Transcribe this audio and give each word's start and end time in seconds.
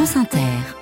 France 0.00 0.16
Inter. 0.16 0.79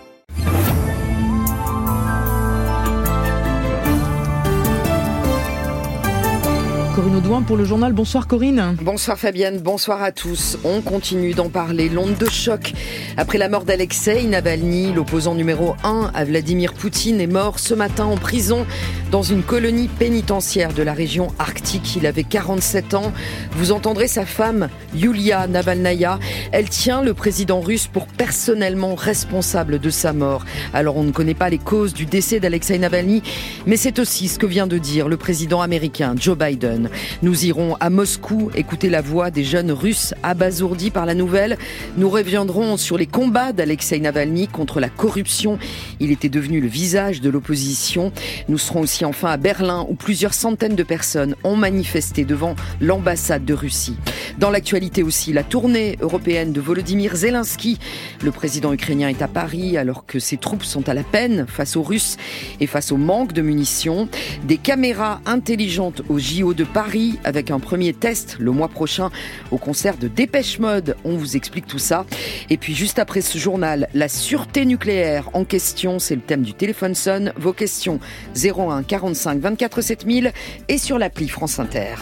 Corinne 6.98 7.14
Audouin 7.14 7.42
pour 7.42 7.56
le 7.56 7.64
journal. 7.64 7.92
Bonsoir 7.92 8.26
Corinne. 8.26 8.74
Bonsoir 8.82 9.16
Fabienne, 9.16 9.60
bonsoir 9.60 10.02
à 10.02 10.10
tous. 10.10 10.58
On 10.64 10.80
continue 10.80 11.32
d'en 11.32 11.48
parler. 11.48 11.88
L'onde 11.88 12.16
de 12.16 12.28
choc. 12.28 12.72
Après 13.16 13.38
la 13.38 13.48
mort 13.48 13.62
d'Alexei 13.62 14.24
Navalny, 14.24 14.92
l'opposant 14.92 15.36
numéro 15.36 15.76
1 15.84 16.10
à 16.12 16.24
Vladimir 16.24 16.74
Poutine 16.74 17.20
est 17.20 17.28
mort 17.28 17.60
ce 17.60 17.72
matin 17.72 18.06
en 18.06 18.16
prison 18.16 18.66
dans 19.12 19.22
une 19.22 19.44
colonie 19.44 19.86
pénitentiaire 19.86 20.72
de 20.72 20.82
la 20.82 20.92
région 20.92 21.28
arctique. 21.38 21.94
Il 21.94 22.04
avait 22.04 22.24
47 22.24 22.94
ans. 22.94 23.12
Vous 23.52 23.70
entendrez 23.70 24.08
sa 24.08 24.26
femme, 24.26 24.68
Yulia 24.92 25.46
Navalnaya. 25.46 26.18
Elle 26.50 26.68
tient 26.68 27.02
le 27.02 27.14
président 27.14 27.60
russe 27.60 27.86
pour 27.86 28.08
personnellement 28.08 28.96
responsable 28.96 29.78
de 29.78 29.90
sa 29.90 30.12
mort. 30.12 30.44
Alors 30.74 30.96
on 30.96 31.04
ne 31.04 31.12
connaît 31.12 31.34
pas 31.34 31.48
les 31.48 31.58
causes 31.58 31.94
du 31.94 32.06
décès 32.06 32.40
d'Alexei 32.40 32.76
Navalny, 32.76 33.22
mais 33.66 33.76
c'est 33.76 34.00
aussi 34.00 34.26
ce 34.26 34.40
que 34.40 34.46
vient 34.46 34.66
de 34.66 34.78
dire 34.78 35.06
le 35.06 35.16
président 35.16 35.60
américain 35.60 36.16
Joe 36.18 36.36
Biden. 36.36 36.87
Nous 37.22 37.44
irons 37.46 37.76
à 37.80 37.90
Moscou 37.90 38.50
écouter 38.54 38.88
la 38.88 39.00
voix 39.00 39.30
des 39.30 39.44
jeunes 39.44 39.72
Russes 39.72 40.14
abasourdis 40.22 40.90
par 40.90 41.06
la 41.06 41.14
nouvelle. 41.14 41.58
Nous 41.96 42.08
reviendrons 42.08 42.76
sur 42.76 42.98
les 42.98 43.06
combats 43.06 43.52
d'Alexei 43.52 44.00
Navalny 44.00 44.48
contre 44.48 44.80
la 44.80 44.88
corruption. 44.88 45.58
Il 46.00 46.10
était 46.10 46.28
devenu 46.28 46.60
le 46.60 46.68
visage 46.68 47.20
de 47.20 47.30
l'opposition. 47.30 48.12
Nous 48.48 48.58
serons 48.58 48.80
aussi 48.80 49.04
enfin 49.04 49.30
à 49.30 49.36
Berlin 49.36 49.86
où 49.88 49.94
plusieurs 49.94 50.34
centaines 50.34 50.76
de 50.76 50.82
personnes 50.82 51.34
ont 51.44 51.56
manifesté 51.56 52.24
devant 52.24 52.54
l'ambassade 52.80 53.44
de 53.44 53.54
Russie. 53.54 53.96
Dans 54.38 54.50
l'actualité 54.50 55.02
aussi, 55.02 55.32
la 55.32 55.42
tournée 55.42 55.98
européenne 56.00 56.52
de 56.52 56.60
Volodymyr 56.60 57.16
Zelensky. 57.16 57.78
Le 58.22 58.30
président 58.30 58.72
ukrainien 58.72 59.08
est 59.08 59.22
à 59.22 59.28
Paris 59.28 59.76
alors 59.76 60.06
que 60.06 60.18
ses 60.18 60.36
troupes 60.36 60.64
sont 60.64 60.88
à 60.88 60.94
la 60.94 61.02
peine 61.02 61.46
face 61.48 61.76
aux 61.76 61.82
Russes 61.82 62.16
et 62.60 62.66
face 62.66 62.92
au 62.92 62.96
manque 62.96 63.32
de 63.32 63.42
munitions. 63.42 64.08
Des 64.44 64.56
caméras 64.56 65.20
intelligentes 65.26 66.02
au 66.08 66.18
JO 66.18 66.54
de 66.54 66.64
Paris 66.64 66.77
Paris 66.78 67.18
avec 67.24 67.50
un 67.50 67.58
premier 67.58 67.92
test 67.92 68.36
le 68.38 68.52
mois 68.52 68.68
prochain 68.68 69.10
au 69.50 69.58
concert 69.58 69.96
de 69.96 70.06
Dépêche 70.06 70.60
Mode. 70.60 70.94
On 71.04 71.16
vous 71.16 71.36
explique 71.36 71.66
tout 71.66 71.80
ça. 71.80 72.06
Et 72.50 72.56
puis 72.56 72.72
juste 72.72 73.00
après 73.00 73.20
ce 73.20 73.36
journal, 73.36 73.88
la 73.94 74.06
sûreté 74.06 74.64
nucléaire 74.64 75.28
en 75.32 75.44
question, 75.44 75.98
c'est 75.98 76.14
le 76.14 76.20
thème 76.20 76.42
du 76.42 76.54
téléphone 76.54 76.94
sonne. 76.94 77.32
Vos 77.36 77.52
questions 77.52 77.98
01 78.40 78.84
45 78.84 79.40
24 79.40 79.80
7000 79.80 80.32
et 80.68 80.78
sur 80.78 81.00
l'appli 81.00 81.28
France 81.28 81.58
Inter. 81.58 81.96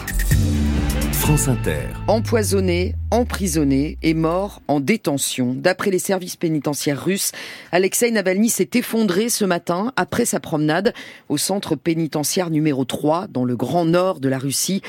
Empoisonné, 2.07 2.95
emprisonné 3.11 3.97
et 4.01 4.13
mort 4.13 4.61
en 4.69 4.79
détention. 4.79 5.53
D'après 5.53 5.91
les 5.91 5.99
services 5.99 6.37
pénitentiaires 6.37 7.03
russes, 7.03 7.33
Alexei 7.73 8.11
Navalny 8.11 8.47
s'est 8.47 8.69
effondré 8.75 9.27
ce 9.27 9.43
matin 9.43 9.91
après 9.97 10.23
sa 10.23 10.39
promenade 10.39 10.93
au 11.27 11.35
centre 11.35 11.75
pénitentiaire 11.75 12.49
numéro 12.49 12.85
3 12.85 13.27
dans 13.27 13.43
le 13.43 13.57
grand 13.57 13.83
nord 13.83 14.21
de 14.21 14.29
la 14.29 14.37
Russie. 14.37 14.81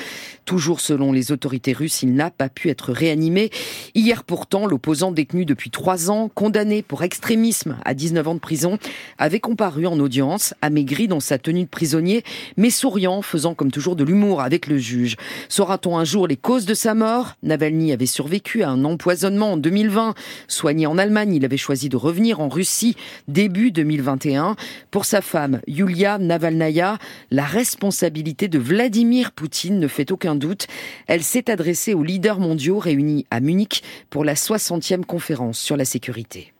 Toujours 0.45 0.79
selon 0.79 1.11
les 1.11 1.33
autorités 1.33 1.73
russes, 1.73 2.03
il 2.03 2.13
n'a 2.13 2.31
pas 2.31 2.47
pu 2.47 2.69
être 2.69 2.93
réanimé. 2.93 3.49
Hier 3.93 4.23
pourtant, 4.23 4.65
l'opposant 4.65 5.11
détenu 5.11 5.43
depuis 5.43 5.71
trois 5.71 6.09
ans, 6.09 6.29
condamné 6.33 6.83
pour 6.83 7.03
extrémisme 7.03 7.75
à 7.83 7.93
19 7.93 8.29
ans 8.29 8.35
de 8.35 8.39
prison, 8.39 8.79
avait 9.17 9.41
comparu 9.41 9.87
en 9.87 9.99
audience, 9.99 10.53
amaigri 10.61 11.09
dans 11.09 11.19
sa 11.19 11.37
tenue 11.37 11.65
de 11.65 11.69
prisonnier, 11.69 12.23
mais 12.55 12.69
souriant, 12.69 13.21
faisant 13.21 13.55
comme 13.55 13.71
toujours 13.71 13.97
de 13.97 14.05
l'humour 14.05 14.41
avec 14.41 14.67
le 14.67 14.77
juge. 14.77 15.17
Saura-t-on 15.49 15.97
un 15.97 16.05
jour 16.05 16.28
les 16.29 16.37
causes 16.37 16.65
de 16.65 16.75
sa 16.75 16.93
mort. 16.93 17.33
Navalny 17.41 17.91
avait 17.91 18.05
survécu 18.05 18.61
à 18.61 18.69
un 18.69 18.85
empoisonnement 18.85 19.53
en 19.53 19.57
2020. 19.57 20.13
Soigné 20.47 20.85
en 20.85 20.97
Allemagne, 20.99 21.33
il 21.33 21.43
avait 21.43 21.57
choisi 21.57 21.89
de 21.89 21.97
revenir 21.97 22.39
en 22.39 22.49
Russie 22.49 22.95
début 23.27 23.71
2021. 23.71 24.55
Pour 24.91 25.05
sa 25.05 25.21
femme, 25.21 25.59
Yulia 25.67 26.19
Navalnaya, 26.19 26.99
la 27.31 27.43
responsabilité 27.43 28.47
de 28.47 28.59
Vladimir 28.59 29.31
Poutine 29.31 29.79
ne 29.79 29.87
fait 29.87 30.11
aucun 30.11 30.35
doute. 30.35 30.67
Elle 31.07 31.23
s'est 31.23 31.49
adressée 31.49 31.95
aux 31.95 32.03
leaders 32.03 32.39
mondiaux 32.39 32.77
réunis 32.77 33.25
à 33.31 33.39
Munich 33.39 33.83
pour 34.11 34.23
la 34.23 34.35
60e 34.35 35.03
conférence 35.03 35.57
sur 35.57 35.77
la 35.77 35.85
sécurité. 35.85 36.53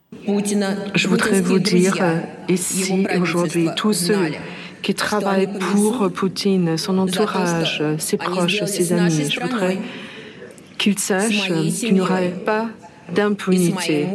Je 0.96 1.08
voudrais 1.08 1.42
vous 1.42 1.60
dire 1.60 1.98
euh, 2.02 2.20
ici 2.48 3.06
aujourd'hui 3.22 3.70
tous 3.76 3.94
ceux 3.94 4.32
qui 4.82 4.94
travaille 4.94 5.48
pour 5.48 6.10
Poutine, 6.12 6.78
son 6.78 6.98
entourage, 6.98 7.84
ses 7.98 8.18
proches, 8.18 8.64
ses 8.66 8.94
amis. 8.94 9.30
Je 9.30 9.40
voudrais 9.40 9.78
qu'ils 10.78 11.00
sachent 11.00 11.52
qu'il 11.80 11.94
n'y 11.94 12.02
aura 12.02 12.22
pas 12.46 12.68
d'impunité. 13.14 14.08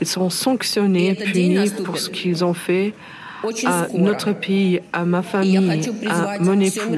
Ils 0.00 0.06
seront 0.06 0.30
sanctionnés, 0.30 1.14
punis 1.14 1.70
pour 1.84 1.98
ce 1.98 2.10
qu'ils 2.10 2.44
ont 2.44 2.54
fait 2.54 2.92
à 3.64 3.88
notre 3.94 4.32
pays, 4.32 4.80
à 4.92 5.04
ma 5.04 5.22
famille, 5.22 5.90
à 6.08 6.38
mon 6.38 6.60
époux. 6.60 6.94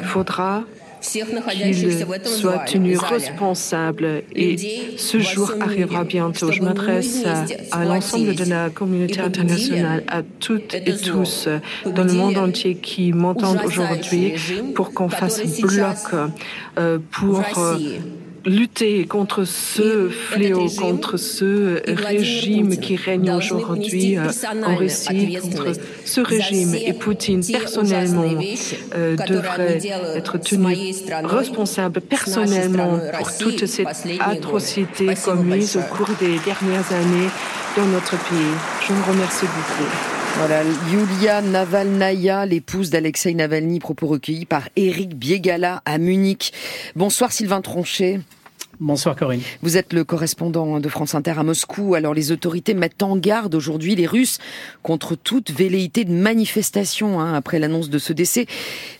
Il 0.00 0.06
faudra 0.06 0.64
qu'il 1.00 2.24
soit 2.24 2.58
tenu 2.66 2.96
responsable. 2.96 4.22
Et 4.34 4.56
ce 4.96 5.18
jour 5.18 5.52
arrivera 5.60 6.04
bientôt. 6.04 6.52
Je 6.52 6.62
m'adresse 6.62 7.24
à 7.72 7.84
l'ensemble 7.84 8.34
de 8.34 8.44
la 8.44 8.70
communauté 8.70 9.20
internationale, 9.20 10.04
à 10.08 10.22
toutes 10.22 10.74
et 10.74 10.96
tous 10.96 11.48
dans 11.84 12.04
le 12.04 12.12
monde 12.12 12.38
entier 12.38 12.74
qui 12.76 13.12
m'entendent 13.12 13.60
aujourd'hui 13.64 14.34
pour 14.74 14.92
qu'on 14.92 15.08
fasse 15.08 15.60
bloc 15.60 15.96
euh, 16.78 16.98
pour 17.10 17.42
lutter 18.44 19.06
contre 19.06 19.44
ce 19.44 20.08
fléau, 20.08 20.66
contre 20.78 21.16
ce 21.16 21.82
régime 21.86 22.76
qui 22.78 22.96
règne 22.96 23.30
aujourd'hui 23.32 24.16
euh, 24.16 24.30
en 24.64 24.76
Russie, 24.76 25.38
contre 25.40 25.72
ce 26.04 26.20
régime. 26.20 26.74
Et 26.74 26.92
Poutine, 26.92 27.42
personnellement, 27.44 28.30
euh, 28.94 29.16
devrait 29.16 29.80
être 30.16 30.38
tenu 30.38 30.76
responsable 31.24 32.00
personnellement 32.00 33.00
pour 33.18 33.36
toutes 33.38 33.66
ces 33.66 33.84
atrocités 34.20 35.14
commises 35.24 35.76
au 35.76 35.94
cours 35.94 36.10
des 36.20 36.38
dernières 36.44 36.92
années 36.92 37.28
dans 37.76 37.86
notre 37.86 38.16
pays. 38.28 38.54
Je 38.86 38.92
vous 38.92 39.12
remercie 39.12 39.46
beaucoup. 39.46 40.17
Voilà, 40.38 40.62
Yulia 40.92 41.42
Navalnaya, 41.42 42.46
l'épouse 42.46 42.90
d'Alexei 42.90 43.34
Navalny, 43.34 43.80
propos 43.80 44.06
recueillis 44.06 44.46
par 44.46 44.68
Eric 44.76 45.16
Biegala 45.16 45.82
à 45.84 45.98
Munich. 45.98 46.52
Bonsoir 46.94 47.32
Sylvain 47.32 47.60
Tronchet. 47.60 48.20
Bonsoir 48.78 49.16
Corinne. 49.16 49.40
Vous 49.62 49.76
êtes 49.76 49.92
le 49.92 50.04
correspondant 50.04 50.78
de 50.78 50.88
France 50.88 51.16
Inter 51.16 51.34
à 51.36 51.42
Moscou. 51.42 51.96
Alors 51.96 52.14
les 52.14 52.30
autorités 52.30 52.74
mettent 52.74 53.02
en 53.02 53.16
garde 53.16 53.56
aujourd'hui 53.56 53.96
les 53.96 54.06
Russes 54.06 54.38
contre 54.84 55.16
toute 55.16 55.50
velléité 55.50 56.04
de 56.04 56.12
manifestation 56.12 57.18
hein, 57.18 57.34
après 57.34 57.58
l'annonce 57.58 57.90
de 57.90 57.98
ce 57.98 58.12
décès. 58.12 58.46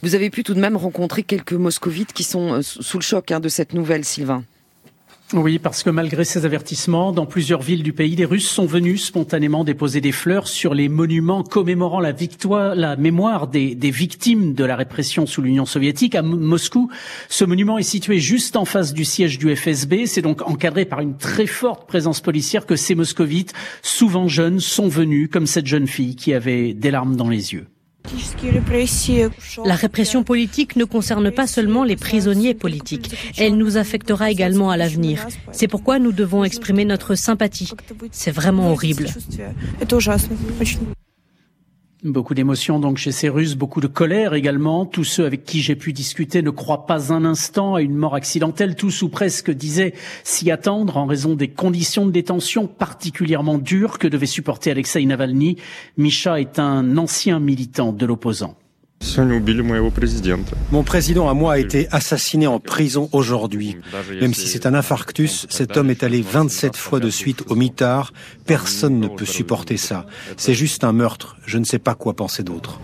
Vous 0.02 0.16
avez 0.16 0.30
pu 0.30 0.42
tout 0.42 0.54
de 0.54 0.60
même 0.60 0.76
rencontrer 0.76 1.22
quelques 1.22 1.52
moscovites 1.52 2.12
qui 2.12 2.24
sont 2.24 2.54
euh, 2.54 2.62
sous 2.62 2.98
le 2.98 3.04
choc 3.04 3.30
hein, 3.30 3.38
de 3.38 3.48
cette 3.48 3.74
nouvelle, 3.74 4.04
Sylvain. 4.04 4.42
Oui, 5.34 5.58
parce 5.58 5.82
que 5.82 5.90
malgré 5.90 6.24
ces 6.24 6.46
avertissements, 6.46 7.12
dans 7.12 7.26
plusieurs 7.26 7.60
villes 7.60 7.82
du 7.82 7.92
pays, 7.92 8.16
les 8.16 8.24
Russes 8.24 8.48
sont 8.48 8.64
venus 8.64 9.04
spontanément 9.04 9.62
déposer 9.62 10.00
des 10.00 10.10
fleurs 10.10 10.48
sur 10.48 10.72
les 10.72 10.88
monuments 10.88 11.42
commémorant 11.42 12.00
la 12.00 12.12
victoire, 12.12 12.74
la 12.74 12.96
mémoire 12.96 13.46
des, 13.46 13.74
des 13.74 13.90
victimes 13.90 14.54
de 14.54 14.64
la 14.64 14.74
répression 14.74 15.26
sous 15.26 15.42
l'Union 15.42 15.66
soviétique. 15.66 16.14
À 16.14 16.22
Moscou, 16.22 16.88
ce 17.28 17.44
monument 17.44 17.76
est 17.76 17.82
situé 17.82 18.20
juste 18.20 18.56
en 18.56 18.64
face 18.64 18.94
du 18.94 19.04
siège 19.04 19.38
du 19.38 19.54
FSB. 19.54 20.06
C'est 20.06 20.22
donc 20.22 20.40
encadré 20.48 20.86
par 20.86 21.00
une 21.00 21.18
très 21.18 21.46
forte 21.46 21.86
présence 21.86 22.22
policière 22.22 22.64
que 22.64 22.76
ces 22.76 22.94
moscovites, 22.94 23.52
souvent 23.82 24.28
jeunes, 24.28 24.60
sont 24.60 24.88
venus, 24.88 25.28
comme 25.30 25.46
cette 25.46 25.66
jeune 25.66 25.88
fille 25.88 26.16
qui 26.16 26.32
avait 26.32 26.72
des 26.72 26.90
larmes 26.90 27.16
dans 27.16 27.28
les 27.28 27.52
yeux. 27.52 27.66
La 29.64 29.74
répression 29.74 30.24
politique 30.24 30.76
ne 30.76 30.84
concerne 30.84 31.30
pas 31.30 31.46
seulement 31.46 31.84
les 31.84 31.96
prisonniers 31.96 32.54
politiques, 32.54 33.14
elle 33.36 33.56
nous 33.56 33.76
affectera 33.76 34.30
également 34.30 34.70
à 34.70 34.76
l'avenir. 34.76 35.26
C'est 35.52 35.68
pourquoi 35.68 35.98
nous 35.98 36.12
devons 36.12 36.44
exprimer 36.44 36.84
notre 36.84 37.14
sympathie. 37.14 37.72
C'est 38.10 38.30
vraiment 38.30 38.72
horrible. 38.72 39.08
Beaucoup 42.04 42.34
d'émotions 42.34 42.78
donc 42.78 42.96
chez 42.96 43.10
ces 43.10 43.28
Russes, 43.28 43.56
beaucoup 43.56 43.80
de 43.80 43.88
colère 43.88 44.34
également. 44.34 44.86
Tous 44.86 45.02
ceux 45.02 45.26
avec 45.26 45.42
qui 45.42 45.62
j'ai 45.62 45.74
pu 45.74 45.92
discuter 45.92 46.42
ne 46.42 46.50
croient 46.50 46.86
pas 46.86 47.12
un 47.12 47.24
instant 47.24 47.74
à 47.74 47.82
une 47.82 47.96
mort 47.96 48.14
accidentelle. 48.14 48.76
Tous 48.76 49.02
ou 49.02 49.08
presque 49.08 49.50
disaient 49.50 49.94
s'y 50.22 50.52
attendre 50.52 50.96
en 50.96 51.06
raison 51.06 51.34
des 51.34 51.48
conditions 51.48 52.06
de 52.06 52.12
détention 52.12 52.68
particulièrement 52.68 53.58
dures 53.58 53.98
que 53.98 54.06
devait 54.06 54.26
supporter 54.26 54.70
Alexei 54.70 55.04
Navalny. 55.06 55.56
Misha 55.96 56.40
est 56.40 56.60
un 56.60 56.96
ancien 56.98 57.40
militant 57.40 57.92
de 57.92 58.06
l'opposant. 58.06 58.54
Mon 60.70 60.82
président 60.82 61.28
à 61.28 61.34
moi 61.34 61.54
a 61.54 61.58
été 61.58 61.88
assassiné 61.90 62.46
en 62.46 62.60
prison 62.60 63.08
aujourd'hui. 63.12 63.76
Même 64.20 64.34
si 64.34 64.48
c'est 64.48 64.66
un 64.66 64.74
infarctus, 64.74 65.46
cet 65.48 65.76
homme 65.76 65.90
est 65.90 66.02
allé 66.02 66.20
27 66.22 66.76
fois 66.76 67.00
de 67.00 67.10
suite 67.10 67.44
au 67.48 67.54
mitard. 67.54 68.12
Personne 68.46 69.00
ne 69.00 69.08
peut 69.08 69.24
supporter 69.24 69.76
ça. 69.76 70.06
C'est 70.36 70.54
juste 70.54 70.84
un 70.84 70.92
meurtre. 70.92 71.36
Je 71.46 71.58
ne 71.58 71.64
sais 71.64 71.78
pas 71.78 71.94
quoi 71.94 72.14
penser 72.14 72.42
d'autre. 72.42 72.80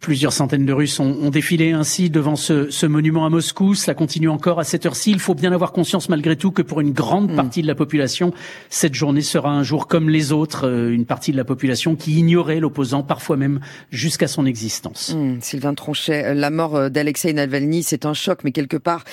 Plusieurs 0.00 0.32
centaines 0.32 0.64
de 0.64 0.72
Russes 0.72 0.98
ont, 0.98 1.28
défilé 1.28 1.72
ainsi 1.72 2.08
devant 2.08 2.34
ce, 2.34 2.86
monument 2.86 3.26
à 3.26 3.28
Moscou. 3.28 3.74
Cela 3.74 3.94
continue 3.94 4.30
encore 4.30 4.58
à 4.58 4.64
cette 4.64 4.86
heure-ci. 4.86 5.10
Il 5.10 5.20
faut 5.20 5.34
bien 5.34 5.52
avoir 5.52 5.72
conscience 5.72 6.08
malgré 6.08 6.36
tout 6.36 6.52
que 6.52 6.62
pour 6.62 6.80
une 6.80 6.92
grande 6.92 7.30
mm. 7.30 7.36
partie 7.36 7.60
de 7.60 7.66
la 7.66 7.74
population, 7.74 8.32
cette 8.70 8.94
journée 8.94 9.20
sera 9.20 9.50
un 9.50 9.62
jour 9.62 9.88
comme 9.88 10.08
les 10.08 10.32
autres. 10.32 10.66
Euh, 10.66 10.90
une 10.90 11.04
partie 11.04 11.32
de 11.32 11.36
la 11.36 11.44
population 11.44 11.96
qui 11.96 12.18
ignorait 12.18 12.60
l'opposant, 12.60 13.02
parfois 13.02 13.36
même 13.36 13.60
jusqu'à 13.90 14.26
son 14.26 14.46
existence. 14.46 15.14
Mm. 15.14 15.40
Sylvain 15.42 15.74
Tronchet, 15.74 16.34
la 16.34 16.48
mort 16.48 16.76
euh, 16.76 16.88
d'Alexei 16.88 17.34
Navalny, 17.34 17.82
c'est 17.82 18.06
un 18.06 18.14
choc, 18.14 18.38
mais 18.42 18.52
quelque 18.52 18.78
part, 18.78 19.04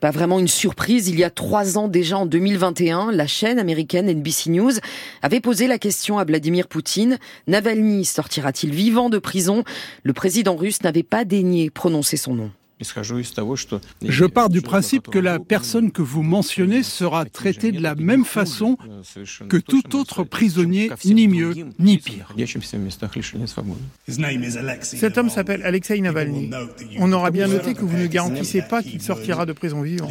pas 0.00 0.10
vraiment 0.10 0.38
une 0.38 0.48
surprise. 0.48 1.08
Il 1.08 1.18
y 1.18 1.24
a 1.24 1.30
trois 1.30 1.78
ans 1.78 1.88
déjà, 1.88 2.18
en 2.18 2.26
2021, 2.26 3.10
la 3.10 3.26
chaîne 3.26 3.58
américaine 3.58 4.12
NBC 4.12 4.50
News 4.50 4.72
avait 5.22 5.40
posé 5.40 5.66
la 5.66 5.78
question 5.78 6.18
à 6.18 6.24
Vladimir 6.24 6.68
Poutine. 6.68 7.18
Navalny 7.46 8.04
sortira-t-il 8.04 8.74
vivant 8.74 9.08
de 9.08 9.16
prison? 9.16 9.64
Le 10.02 10.12
président 10.26 10.56
russe 10.56 10.82
n'avait 10.82 11.04
pas 11.04 11.24
daigné 11.24 11.70
prononcer 11.70 12.16
son 12.16 12.34
nom. 12.34 12.50
Je 14.02 14.24
pars 14.24 14.48
du 14.48 14.60
principe 14.60 15.06
que 15.06 15.20
la 15.20 15.38
personne 15.38 15.92
que 15.92 16.02
vous 16.02 16.24
mentionnez 16.24 16.82
sera 16.82 17.24
traitée 17.26 17.70
de 17.70 17.80
la 17.80 17.94
même 17.94 18.24
façon 18.24 18.76
que 19.48 19.56
tout 19.56 19.94
autre 19.94 20.24
prisonnier, 20.24 20.90
ni 21.04 21.28
mieux 21.28 21.54
ni 21.78 21.98
pire. 21.98 22.34
Cet 24.80 25.16
homme 25.16 25.30
s'appelle 25.30 25.62
Alexei 25.62 26.00
Navalny. 26.00 26.50
On 26.98 27.12
aura 27.12 27.30
bien 27.30 27.46
noté 27.46 27.74
que 27.74 27.84
vous 27.84 27.96
ne 27.96 28.08
garantissez 28.08 28.62
pas 28.62 28.82
qu'il 28.82 29.00
sortira 29.00 29.46
de 29.46 29.52
prison 29.52 29.82
vivant. 29.82 30.08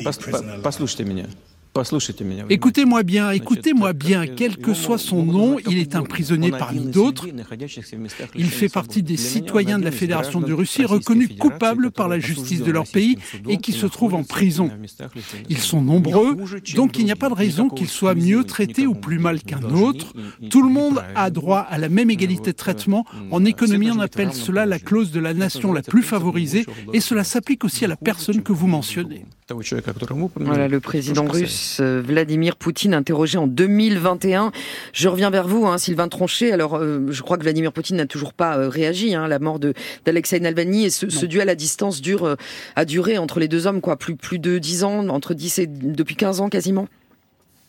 Écoutez-moi 2.50 3.04
bien, 3.04 3.31
écoutez-moi 3.31 3.92
bien, 3.92 4.27
quel 4.27 4.56
que 4.56 4.74
soit 4.74 4.98
son 4.98 5.25
nom, 5.25 5.57
il 5.68 5.77
est 5.77 5.95
un 5.95 6.04
prisonnier 6.04 6.51
parmi 6.51 6.86
d'autres. 6.86 7.27
Il 8.36 8.45
fait 8.45 8.69
partie 8.69 9.04
des 9.04 9.18
citoyens 9.18 9.77
de 9.77 9.83
la 9.83 9.92
Fédération 9.92 10.39
de 10.39 10.54
Russie 10.54 10.86
reconnus 10.86 11.31
coupables 11.38 11.92
par 11.92 12.07
la 12.07 12.18
justice 12.18 12.62
de 12.62 12.72
leur 12.72 12.88
pays 12.88 13.18
et 13.50 13.57
qui 13.57 13.74
se 13.74 13.88
trouvent 13.88 14.16
en 14.16 14.24
prison. 14.24 14.72
Ils 15.50 15.57
sont 15.57 15.81
nombreux, 15.81 16.38
donc 16.75 16.98
il 16.98 17.04
n'y 17.04 17.12
a 17.12 17.18
pas 17.18 17.30
de 17.30 17.33
raison 17.33 17.68
qu'ils 17.68 17.89
soient 17.89 18.16
mieux 18.16 18.45
traités 18.45 18.88
ou 18.88 18.95
plus 18.95 19.19
mal 19.19 19.42
qu'un 19.42 19.63
autre. 19.63 20.13
Tout 20.50 20.62
le 20.62 20.69
monde 20.69 21.04
a 21.13 21.30
droit 21.30 21.60
à 21.60 21.78
la 21.78 21.89
même 21.89 22.10
égalité 22.10 22.51
de 22.51 22.57
traitement. 22.57 23.06
En 23.31 23.44
économie, 23.44 23.92
on 23.92 24.00
appelle 24.00 24.31
cela 24.31 24.66
la 24.66 24.80
clause 24.80 25.12
de 25.12 25.19
la 25.19 25.33
nation 25.33 25.74
la 25.74 25.81
plus 25.81 26.04
favorisée 26.04 26.66
et 26.94 27.01
cela 27.01 27.25
s'applique 27.25 27.66
aussi 27.66 27.83
à 27.83 27.89
la 27.89 27.98
personne 27.98 28.44
que 28.44 28.54
vous 28.54 28.68
mentionnez. 28.68 29.25
Voilà 30.38 30.68
le 30.68 30.80
président 30.80 31.25
russe 31.25 31.77
euh, 31.80 32.01
Vladimir 32.01 32.56
Poutine 32.56 32.95
interrogé 32.95 33.38
en 33.38 33.45
2021. 33.45 34.51
Je 34.92 35.07
reviens 35.07 35.30
vers 35.30 35.47
vous, 35.47 35.68
hein, 35.68 35.77
Sylvain 35.77 36.07
Tronchet. 36.07 36.51
Alors, 36.51 36.77
euh, 36.77 37.06
je 37.12 37.21
crois 37.21 37.38
que 37.38 37.44
Vladimir 37.44 37.71
Poutine 37.71 37.97
n'a 37.97 38.07
toujours 38.07 38.33
pas 38.33 38.57
euh, 38.57 38.69
réagi 38.69 39.13
hein, 39.13 39.25
à 39.25 39.27
la 39.27 39.38
mort 39.38 39.59
de 39.59 39.75
d'Alexei 40.03 40.39
Navalny 40.39 40.86
et 40.86 40.89
ce, 40.89 41.09
ce, 41.09 41.27
duel 41.27 41.50
à 41.50 41.56
distance 41.56 42.01
dure 42.01 42.36
a 42.75 42.86
duré 42.86 43.19
entre 43.19 43.39
les 43.39 43.47
deux 43.47 43.68
hommes 43.68 43.81
quoi, 43.81 43.97
plus 43.97 44.15
plus 44.15 44.39
de 44.39 44.57
dix 44.57 44.83
ans, 44.83 45.07
entre 45.09 45.36
10 45.36 45.59
et 45.59 45.68
depuis 45.68 46.15
15 46.15 46.42
ans 46.42 46.50
quasiment. 46.50 46.88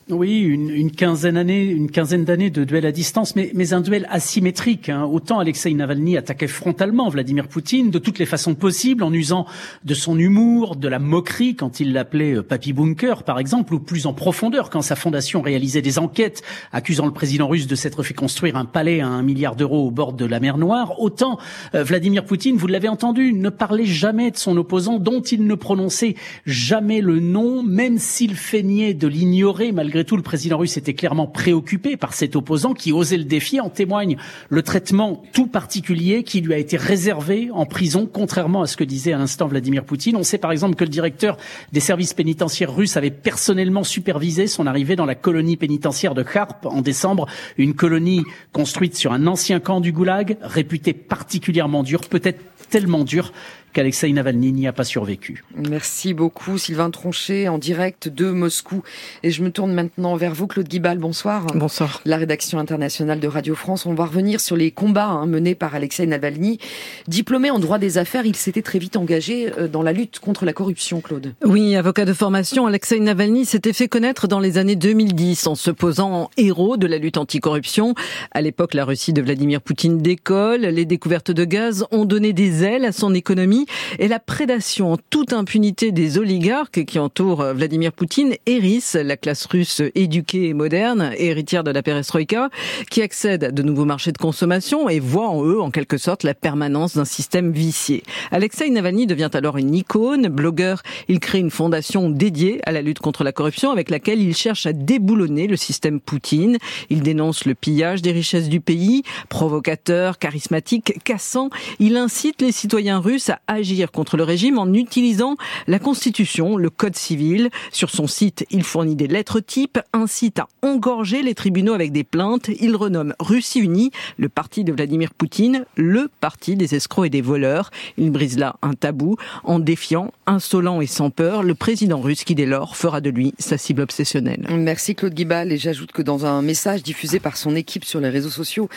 Oui, 0.08 0.38
une, 0.38 0.92
quinzaine 0.92 1.34
d'années, 1.34 1.64
une 1.64 1.90
quinzaine 1.90 2.24
d'années 2.24 2.50
de 2.50 2.62
duel 2.62 2.86
à 2.86 2.92
distance, 2.92 3.34
mais, 3.34 3.50
mais 3.54 3.72
un 3.72 3.80
duel 3.80 4.06
asymétrique. 4.08 4.88
Hein. 4.88 5.02
Autant 5.02 5.40
Alexei 5.40 5.74
Navalny 5.74 6.16
attaquait 6.16 6.46
frontalement 6.46 7.08
Vladimir 7.08 7.48
Poutine 7.48 7.90
de 7.90 7.98
toutes 7.98 8.20
les 8.20 8.24
façons 8.24 8.54
possibles, 8.54 9.02
en 9.02 9.12
usant 9.12 9.46
de 9.84 9.94
son 9.94 10.16
humour, 10.16 10.76
de 10.76 10.86
la 10.86 11.00
moquerie 11.00 11.56
quand 11.56 11.80
il 11.80 11.92
l'appelait 11.92 12.36
euh, 12.36 12.44
Papy 12.44 12.72
Bunker, 12.72 13.24
par 13.24 13.40
exemple, 13.40 13.74
ou 13.74 13.80
plus 13.80 14.06
en 14.06 14.12
profondeur 14.12 14.70
quand 14.70 14.80
sa 14.80 14.94
fondation 14.94 15.42
réalisait 15.42 15.82
des 15.82 15.98
enquêtes 15.98 16.44
accusant 16.70 17.06
le 17.06 17.12
président 17.12 17.48
russe 17.48 17.66
de 17.66 17.74
s'être 17.74 18.04
fait 18.04 18.14
construire 18.14 18.54
un 18.54 18.64
palais 18.64 19.00
à 19.00 19.08
un 19.08 19.24
milliard 19.24 19.56
d'euros 19.56 19.88
au 19.88 19.90
bord 19.90 20.12
de 20.12 20.24
la 20.24 20.38
mer 20.38 20.56
Noire. 20.56 21.00
Autant 21.00 21.36
euh, 21.74 21.82
Vladimir 21.82 22.24
Poutine, 22.24 22.56
vous 22.56 22.68
l'avez 22.68 22.88
entendu, 22.88 23.32
ne 23.32 23.48
parlait 23.48 23.86
jamais 23.86 24.30
de 24.30 24.36
son 24.36 24.56
opposant, 24.56 25.00
dont 25.00 25.20
il 25.20 25.48
ne 25.48 25.54
prononçait 25.56 26.14
jamais 26.44 27.00
le 27.00 27.18
nom, 27.18 27.64
même 27.64 27.98
s'il 27.98 28.36
feignait 28.36 28.94
de 28.94 29.08
l'ignorer 29.08 29.72
malgré 29.72 29.95
malgré 29.96 30.04
tout, 30.04 30.16
le 30.18 30.22
président 30.22 30.58
russe 30.58 30.76
était 30.76 30.92
clairement 30.92 31.26
préoccupé 31.26 31.96
par 31.96 32.12
cet 32.12 32.36
opposant 32.36 32.74
qui 32.74 32.92
osait 32.92 33.16
le 33.16 33.24
défier. 33.24 33.60
En 33.60 33.70
témoigne 33.70 34.18
le 34.50 34.62
traitement 34.62 35.22
tout 35.32 35.46
particulier 35.46 36.22
qui 36.22 36.42
lui 36.42 36.52
a 36.52 36.58
été 36.58 36.76
réservé 36.76 37.48
en 37.50 37.64
prison, 37.64 38.06
contrairement 38.06 38.60
à 38.60 38.66
ce 38.66 38.76
que 38.76 38.84
disait 38.84 39.14
à 39.14 39.18
l'instant 39.18 39.46
Vladimir 39.46 39.84
Poutine. 39.84 40.16
On 40.16 40.22
sait 40.22 40.36
par 40.36 40.52
exemple 40.52 40.74
que 40.74 40.84
le 40.84 40.90
directeur 40.90 41.38
des 41.72 41.80
services 41.80 42.12
pénitentiaires 42.12 42.74
russes 42.74 42.98
avait 42.98 43.10
personnellement 43.10 43.84
supervisé 43.84 44.48
son 44.48 44.66
arrivée 44.66 44.96
dans 44.96 45.06
la 45.06 45.14
colonie 45.14 45.56
pénitentiaire 45.56 46.14
de 46.14 46.22
Kharp 46.22 46.66
en 46.66 46.82
décembre, 46.82 47.26
une 47.56 47.72
colonie 47.72 48.22
construite 48.52 48.96
sur 48.96 49.14
un 49.14 49.26
ancien 49.26 49.60
camp 49.60 49.80
du 49.80 49.92
Goulag, 49.92 50.36
réputé 50.42 50.92
particulièrement 50.92 51.82
dur, 51.82 52.02
peut-être 52.02 52.42
tellement 52.68 53.04
dur 53.04 53.32
qu'Alexei 53.76 54.10
Navalny 54.10 54.52
n'y 54.52 54.66
a 54.66 54.72
pas 54.72 54.84
survécu. 54.84 55.44
Merci 55.54 56.14
beaucoup 56.14 56.56
Sylvain 56.56 56.88
Tronchet 56.88 57.46
en 57.48 57.58
direct 57.58 58.08
de 58.08 58.30
Moscou. 58.30 58.82
Et 59.22 59.30
je 59.30 59.42
me 59.42 59.50
tourne 59.50 59.74
maintenant 59.74 60.16
vers 60.16 60.32
vous 60.32 60.46
Claude 60.46 60.66
Guibal, 60.66 60.96
bonsoir. 60.96 61.44
Bonsoir. 61.54 62.00
La 62.06 62.16
rédaction 62.16 62.58
internationale 62.58 63.20
de 63.20 63.28
Radio 63.28 63.54
France, 63.54 63.84
on 63.84 63.92
va 63.92 64.06
revenir 64.06 64.40
sur 64.40 64.56
les 64.56 64.70
combats 64.70 65.08
hein, 65.08 65.26
menés 65.26 65.54
par 65.54 65.74
Alexei 65.74 66.06
Navalny. 66.06 66.58
Diplômé 67.06 67.50
en 67.50 67.58
droit 67.58 67.76
des 67.76 67.98
affaires, 67.98 68.24
il 68.24 68.34
s'était 68.34 68.62
très 68.62 68.78
vite 68.78 68.96
engagé 68.96 69.52
euh, 69.58 69.68
dans 69.68 69.82
la 69.82 69.92
lutte 69.92 70.20
contre 70.20 70.46
la 70.46 70.54
corruption, 70.54 71.02
Claude. 71.02 71.34
Oui, 71.44 71.76
avocat 71.76 72.06
de 72.06 72.14
formation, 72.14 72.66
Alexei 72.66 72.98
Navalny 72.98 73.44
s'était 73.44 73.74
fait 73.74 73.88
connaître 73.88 74.26
dans 74.26 74.40
les 74.40 74.56
années 74.56 74.76
2010 74.76 75.48
en 75.48 75.54
se 75.54 75.70
posant 75.70 76.14
en 76.14 76.30
héros 76.38 76.78
de 76.78 76.86
la 76.86 76.96
lutte 76.96 77.18
anticorruption. 77.18 77.94
À 78.32 78.40
l'époque, 78.40 78.72
la 78.72 78.86
Russie 78.86 79.12
de 79.12 79.20
Vladimir 79.20 79.60
Poutine 79.60 79.98
décolle, 79.98 80.62
les 80.62 80.86
découvertes 80.86 81.30
de 81.30 81.44
gaz 81.44 81.84
ont 81.90 82.06
donné 82.06 82.32
des 82.32 82.64
ailes 82.64 82.86
à 82.86 82.92
son 82.92 83.12
économie 83.12 83.65
et 83.98 84.08
la 84.08 84.18
prédation 84.18 84.92
en 84.92 84.96
toute 85.10 85.32
impunité 85.32 85.92
des 85.92 86.18
oligarques 86.18 86.84
qui 86.84 86.98
entourent 86.98 87.44
Vladimir 87.54 87.92
Poutine 87.92 88.34
hérissent 88.46 88.94
la 88.94 89.16
classe 89.16 89.46
russe 89.46 89.82
éduquée 89.94 90.48
et 90.48 90.54
moderne, 90.54 91.12
héritière 91.16 91.64
de 91.64 91.70
la 91.70 91.82
perestroïka, 91.82 92.50
qui 92.90 93.02
accède 93.02 93.44
à 93.44 93.50
de 93.50 93.62
nouveaux 93.62 93.84
marchés 93.84 94.12
de 94.12 94.18
consommation 94.18 94.88
et 94.88 95.00
voit 95.00 95.28
en 95.28 95.44
eux, 95.44 95.60
en 95.60 95.70
quelque 95.70 95.98
sorte, 95.98 96.22
la 96.22 96.34
permanence 96.34 96.96
d'un 96.96 97.04
système 97.04 97.52
vicié. 97.52 98.02
Alexei 98.30 98.70
Navalny 98.70 99.06
devient 99.06 99.30
alors 99.34 99.56
une 99.56 99.74
icône, 99.74 100.28
blogueur. 100.28 100.82
Il 101.08 101.20
crée 101.20 101.38
une 101.38 101.50
fondation 101.50 102.10
dédiée 102.10 102.60
à 102.66 102.72
la 102.72 102.82
lutte 102.82 103.00
contre 103.00 103.24
la 103.24 103.32
corruption 103.32 103.70
avec 103.70 103.90
laquelle 103.90 104.20
il 104.20 104.34
cherche 104.34 104.66
à 104.66 104.72
déboulonner 104.72 105.46
le 105.46 105.56
système 105.56 106.00
Poutine. 106.00 106.58
Il 106.90 107.02
dénonce 107.02 107.44
le 107.44 107.54
pillage 107.54 108.02
des 108.02 108.12
richesses 108.12 108.48
du 108.48 108.60
pays, 108.60 109.02
provocateur, 109.28 110.18
charismatique, 110.18 111.02
cassant. 111.04 111.50
Il 111.78 111.96
incite 111.96 112.42
les 112.42 112.52
citoyens 112.52 112.98
russes 112.98 113.30
à 113.30 113.55
agir 113.56 113.90
contre 113.90 114.16
le 114.16 114.22
régime 114.22 114.58
en 114.58 114.72
utilisant 114.72 115.36
la 115.66 115.78
Constitution, 115.78 116.56
le 116.56 116.70
Code 116.70 116.96
civil. 116.96 117.50
Sur 117.72 117.90
son 117.90 118.06
site, 118.06 118.46
il 118.50 118.62
fournit 118.62 118.96
des 118.96 119.08
lettres 119.08 119.40
types, 119.40 119.78
incite 119.92 120.38
à 120.38 120.48
engorger 120.62 121.22
les 121.22 121.34
tribunaux 121.34 121.74
avec 121.74 121.92
des 121.92 122.04
plaintes. 122.04 122.48
Il 122.60 122.76
renomme 122.76 123.14
Russie 123.18 123.60
Unie, 123.60 123.90
le 124.18 124.28
parti 124.28 124.64
de 124.64 124.72
Vladimir 124.72 125.12
Poutine, 125.14 125.64
le 125.76 126.08
parti 126.20 126.56
des 126.56 126.74
escrocs 126.74 127.06
et 127.06 127.10
des 127.10 127.22
voleurs. 127.22 127.70
Il 127.98 128.10
brise 128.10 128.38
là 128.38 128.56
un 128.62 128.74
tabou 128.74 129.16
en 129.44 129.58
défiant, 129.58 130.12
insolent 130.26 130.80
et 130.80 130.86
sans 130.86 131.10
peur, 131.10 131.42
le 131.42 131.54
président 131.54 132.00
russe 132.00 132.24
qui 132.24 132.34
dès 132.34 132.46
lors 132.46 132.76
fera 132.76 133.00
de 133.00 133.10
lui 133.10 133.34
sa 133.38 133.58
cible 133.58 133.82
obsessionnelle. 133.82 134.46
Merci 134.50 134.94
Claude 134.94 135.14
Guibal 135.14 135.52
et 135.52 135.58
j'ajoute 135.58 135.92
que 135.92 136.02
dans 136.02 136.26
un 136.26 136.42
message 136.42 136.82
diffusé 136.82 137.20
par 137.20 137.36
son 137.36 137.56
équipe 137.56 137.84
sur 137.84 138.00
les 138.00 138.08
réseaux 138.08 138.30
sociaux, 138.30 138.68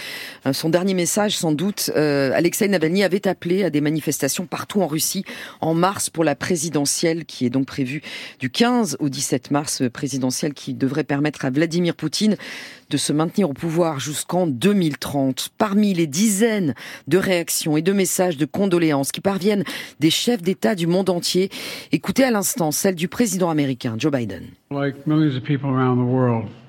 euh, 0.45 0.53
son 0.53 0.69
dernier 0.69 0.93
message 0.93 1.37
sans 1.37 1.51
doute, 1.51 1.91
euh, 1.95 2.31
Alexei 2.33 2.67
Navalny 2.67 3.03
avait 3.03 3.27
appelé 3.27 3.63
à 3.63 3.69
des 3.69 3.81
manifestations 3.81 4.45
partout 4.59 4.81
en 4.81 4.87
Russie 4.87 5.23
en 5.61 5.73
mars 5.73 6.09
pour 6.09 6.25
la 6.25 6.35
présidentielle 6.35 7.23
qui 7.23 7.45
est 7.45 7.49
donc 7.49 7.65
prévue 7.65 8.01
du 8.41 8.49
15 8.49 8.97
au 8.99 9.07
17 9.07 9.51
mars, 9.51 9.81
euh, 9.81 9.89
présidentielle 9.89 10.53
qui 10.53 10.73
devrait 10.73 11.05
permettre 11.05 11.45
à 11.45 11.49
Vladimir 11.49 11.95
Poutine 11.95 12.35
de 12.89 12.97
se 12.97 13.13
maintenir 13.13 13.49
au 13.49 13.53
pouvoir 13.53 14.01
jusqu'en 14.01 14.47
2030. 14.47 15.51
Parmi 15.57 15.93
les 15.93 16.07
dizaines 16.07 16.75
de 17.07 17.17
réactions 17.17 17.77
et 17.77 17.81
de 17.81 17.93
messages 17.93 18.35
de 18.35 18.43
condoléances 18.43 19.13
qui 19.13 19.21
parviennent 19.21 19.63
des 20.01 20.09
chefs 20.09 20.41
d'État 20.41 20.75
du 20.75 20.87
monde 20.87 21.09
entier, 21.09 21.49
écoutez 21.93 22.25
à 22.25 22.31
l'instant 22.31 22.71
celle 22.71 22.95
du 22.95 23.07
président 23.07 23.49
américain 23.49 23.95
Joe 23.97 24.11
Biden. 24.11 24.43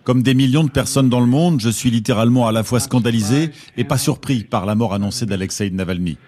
Comme 0.04 0.22
des 0.22 0.34
millions 0.34 0.64
de 0.64 0.70
personnes 0.70 1.08
dans 1.08 1.20
le 1.20 1.26
monde, 1.26 1.60
je 1.60 1.70
suis 1.70 1.90
littéralement 1.90 2.46
à 2.46 2.52
la 2.52 2.62
fois 2.62 2.78
scandalisé 2.78 3.50
et 3.76 3.82
pas 3.82 3.98
surpris 3.98 4.44
par 4.44 4.64
la 4.64 4.76
mort 4.76 4.94
annoncée 4.94 5.26
d'Alexei 5.26 5.70
Navalny. 5.70 6.18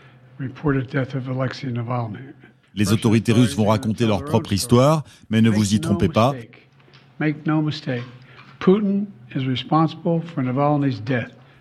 Les 2.74 2.92
autorités 2.92 3.32
russes 3.32 3.54
vont 3.54 3.66
raconter 3.66 4.06
leur 4.06 4.24
propre 4.24 4.52
histoire, 4.52 5.04
mais 5.30 5.42
ne 5.42 5.50
vous 5.50 5.74
y 5.74 5.80
trompez 5.80 6.08
pas. 6.08 6.34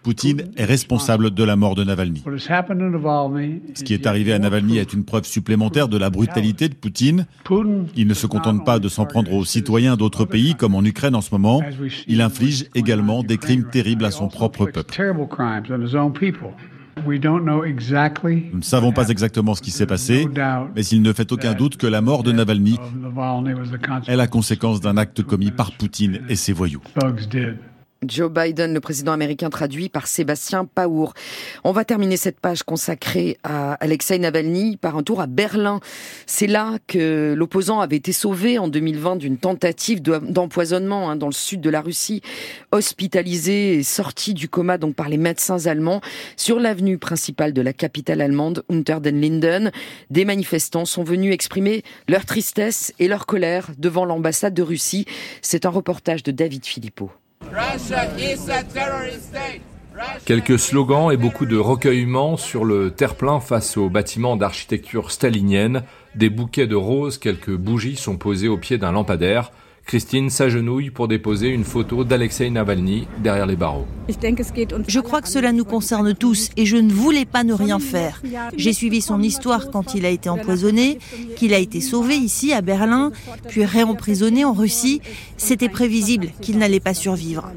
Poutine 0.03 0.45
est 0.57 0.65
responsable 0.65 1.29
de 1.29 1.43
la 1.43 1.55
mort 1.55 1.75
de 1.75 1.83
Navalny. 1.83 2.23
Ce 3.75 3.83
qui 3.83 3.93
est 3.93 4.07
arrivé 4.07 4.33
à 4.33 4.39
Navalny 4.39 4.79
est 4.79 4.93
une 4.93 5.05
preuve 5.05 5.25
supplémentaire 5.25 5.88
de 5.88 5.97
la 5.97 6.09
brutalité 6.09 6.69
de 6.69 6.73
Poutine. 6.73 7.27
Il 7.95 8.07
ne 8.07 8.13
se 8.15 8.25
contente 8.25 8.65
pas 8.65 8.79
de 8.79 8.89
s'en 8.89 9.05
prendre 9.05 9.31
aux 9.31 9.45
citoyens 9.45 9.97
d'autres 9.97 10.25
pays 10.25 10.55
comme 10.55 10.73
en 10.73 10.83
Ukraine 10.83 11.13
en 11.13 11.21
ce 11.21 11.29
moment. 11.31 11.61
Il 12.07 12.21
inflige 12.21 12.65
également 12.73 13.21
des 13.21 13.38
crimes 13.38 13.69
terribles 13.69 14.05
à 14.05 14.11
son 14.11 14.27
propre 14.27 14.65
peuple. 14.65 14.91
Nous 17.05 18.58
ne 18.58 18.62
savons 18.62 18.91
pas 18.91 19.10
exactement 19.10 19.55
ce 19.55 19.62
qui 19.62 19.72
s'est 19.72 19.86
passé, 19.86 20.27
mais 20.75 20.86
il 20.86 21.01
ne 21.01 21.13
fait 21.13 21.31
aucun 21.31 21.53
doute 21.53 21.77
que 21.77 21.88
la 21.88 22.01
mort 22.01 22.24
de 22.24 22.31
Navalny 22.31 22.77
est 24.08 24.15
la 24.15 24.27
conséquence 24.27 24.81
d'un 24.81 24.98
acte 24.98 25.24
commis 25.24 25.51
par 25.51 25.72
Poutine 25.72 26.22
et 26.29 26.36
ses 26.36 26.53
voyous. 26.53 26.81
Joe 28.08 28.31
Biden, 28.31 28.74
le 28.74 28.79
président 28.79 29.12
américain 29.12 29.51
traduit 29.51 29.88
par 29.88 30.08
Sébastien 30.08 30.65
Paour. 30.65 31.13
On 31.63 31.72
va 31.72 31.86
terminer 31.86 32.17
cette 32.17 32.39
page 32.39 32.63
consacrée 32.63 33.38
à 33.43 33.74
Alexei 33.74 34.17
Navalny 34.17 34.75
par 34.77 34.98
un 34.98 35.03
tour 35.03 35.22
à 35.22 35.27
Berlin. 35.27 35.79
C'est 36.25 36.48
là 36.48 36.79
que 36.88 37.36
l'opposant 37.38 37.79
avait 37.79 37.98
été 37.98 38.12
sauvé 38.12 38.58
en 38.58 38.67
2020 38.70 39.17
d'une 39.17 39.38
tentative 39.38 40.01
d'empoisonnement 40.01 41.12
hein, 41.12 41.15
dans 41.15 41.27
le 41.27 41.31
sud 41.31 41.62
de 41.62 41.70
la 41.70 41.79
Russie, 41.79 42.24
hospitalisé 42.72 43.75
et 43.75 43.84
sorti 43.84 44.34
du 44.34 44.50
coma 44.50 44.79
donc 44.79 44.96
par 44.96 45.08
les 45.08 45.17
médecins 45.17 45.67
allemands 45.67 46.01
sur 46.38 46.60
l'avenue 46.60 46.98
principale 46.98 47.53
de 47.53 47.62
la 47.62 47.72
capitale 47.72 48.22
allemande, 48.22 48.63
Unter 48.72 48.98
den 49.00 49.22
Linden. 49.22 49.72
Des 50.10 50.25
manifestants 50.25 50.86
sont 50.86 51.03
venus 51.03 51.36
exprimer 51.36 51.84
leur 52.10 52.25
tristesse 52.25 52.96
et 52.98 53.08
leur 53.08 53.27
colère 53.27 53.70
devant 53.77 54.05
l'ambassade 54.05 54.55
de 54.55 54.63
Russie. 54.63 55.05
C'est 55.43 55.67
un 55.67 55.70
reportage 55.70 56.24
de 56.24 56.31
David 56.31 56.65
Philippot. 56.65 57.12
Quelques 60.25 60.60
slogans 60.60 61.12
et 61.12 61.17
beaucoup 61.17 61.46
de 61.46 61.58
recueillement 61.58 62.38
sur 62.38 62.63
le 62.63 62.91
terre-plein 62.91 63.39
face 63.39 63.77
aux 63.77 63.89
bâtiments 63.89 64.38
d'architecture 64.38 65.12
stalinienne. 65.12 65.84
Des 66.15 66.29
bouquets 66.29 66.67
de 66.67 66.75
roses, 66.75 67.17
quelques 67.17 67.55
bougies 67.55 67.98
sont 67.98 68.17
posées 68.17 68.48
au 68.48 68.58
pied 68.58 68.77
d'un 68.77 68.91
lampadaire. 68.91 69.51
Christine 69.91 70.29
s'agenouille 70.29 70.89
pour 70.89 71.10
déposer 71.10 71.50
une 71.50 71.65
photo 71.65 72.05
d'Alexei 72.05 72.50
Navalny 72.50 73.10
derrière 73.17 73.45
les 73.45 73.57
barreaux. 73.57 73.86
Je 74.07 75.00
crois 75.01 75.21
que 75.21 75.27
cela 75.27 75.51
nous 75.51 75.65
concerne 75.65 76.15
tous 76.15 76.50
et 76.55 76.65
je 76.65 76.77
ne 76.77 76.93
voulais 76.93 77.25
pas 77.25 77.43
ne 77.43 77.51
rien 77.51 77.77
faire. 77.77 78.21
J'ai 78.55 78.71
suivi 78.71 79.01
son 79.01 79.21
histoire 79.21 79.69
quand 79.69 79.93
il 79.93 80.05
a 80.05 80.10
été 80.10 80.29
empoisonné, 80.29 80.98
qu'il 81.36 81.53
a 81.53 81.57
été 81.57 81.81
sauvé 81.81 82.15
ici 82.15 82.53
à 82.53 82.62
Berlin, 82.62 83.12
puis 83.50 83.65
réemprisonné 83.65 84.45
en 84.45 84.53
Russie. 84.53 85.01
C'était 85.36 85.67
prévisible 85.67 86.29
qu'il 86.39 86.57
n'allait 86.57 86.79
pas 86.79 86.93
survivre. 86.93 87.51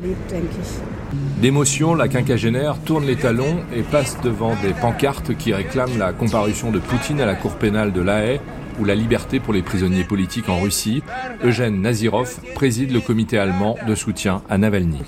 D'émotion, 1.40 1.94
la 1.94 2.08
quinquagénaire 2.08 2.80
tourne 2.80 3.06
les 3.06 3.14
talons 3.14 3.58
et 3.76 3.82
passe 3.82 4.16
devant 4.24 4.56
des 4.60 4.72
pancartes 4.72 5.36
qui 5.36 5.52
réclament 5.52 5.98
la 5.98 6.12
comparution 6.12 6.72
de 6.72 6.80
Poutine 6.80 7.20
à 7.20 7.26
la 7.26 7.36
cour 7.36 7.54
pénale 7.54 7.92
de 7.92 8.00
La 8.00 8.26
Haye 8.26 8.40
ou 8.78 8.84
la 8.84 8.94
liberté 8.94 9.40
pour 9.40 9.52
les 9.52 9.62
prisonniers 9.62 10.04
politiques 10.04 10.48
en 10.48 10.60
Russie, 10.60 11.02
Eugène 11.42 11.80
Nazirov 11.80 12.38
préside 12.54 12.92
le 12.92 13.00
comité 13.00 13.38
allemand 13.38 13.76
de 13.86 13.94
soutien 13.94 14.42
à 14.48 14.58
Navalny. 14.58 14.98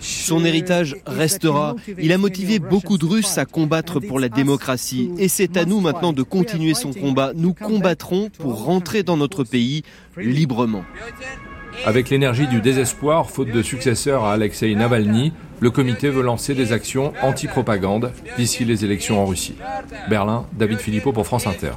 Son 0.00 0.44
héritage 0.44 0.96
restera. 1.06 1.76
Il 1.98 2.12
a 2.12 2.18
motivé 2.18 2.58
beaucoup 2.58 2.98
de 2.98 3.06
Russes 3.06 3.38
à 3.38 3.44
combattre 3.44 4.00
pour 4.00 4.20
la 4.20 4.28
démocratie 4.28 5.10
et 5.18 5.28
c'est 5.28 5.56
à 5.56 5.64
nous 5.64 5.80
maintenant 5.80 6.12
de 6.12 6.22
continuer 6.22 6.74
son 6.74 6.92
combat. 6.92 7.32
Nous 7.34 7.54
combattrons 7.54 8.30
pour 8.38 8.64
rentrer 8.64 9.02
dans 9.02 9.16
notre 9.16 9.44
pays 9.44 9.82
librement. 10.16 10.84
Avec 11.86 12.10
l'énergie 12.10 12.46
du 12.46 12.60
désespoir, 12.60 13.30
faute 13.30 13.50
de 13.50 13.62
successeur 13.62 14.24
à 14.24 14.34
Alexei 14.34 14.74
Navalny, 14.74 15.32
le 15.60 15.70
comité 15.70 16.10
veut 16.10 16.22
lancer 16.22 16.54
des 16.54 16.72
actions 16.72 17.12
anti-propagande 17.22 18.12
d'ici 18.36 18.64
les 18.64 18.84
élections 18.84 19.22
en 19.22 19.26
Russie. 19.26 19.56
Berlin, 20.08 20.46
David 20.52 20.78
Philippot 20.78 21.12
pour 21.12 21.26
France 21.26 21.46
Inter. 21.46 21.72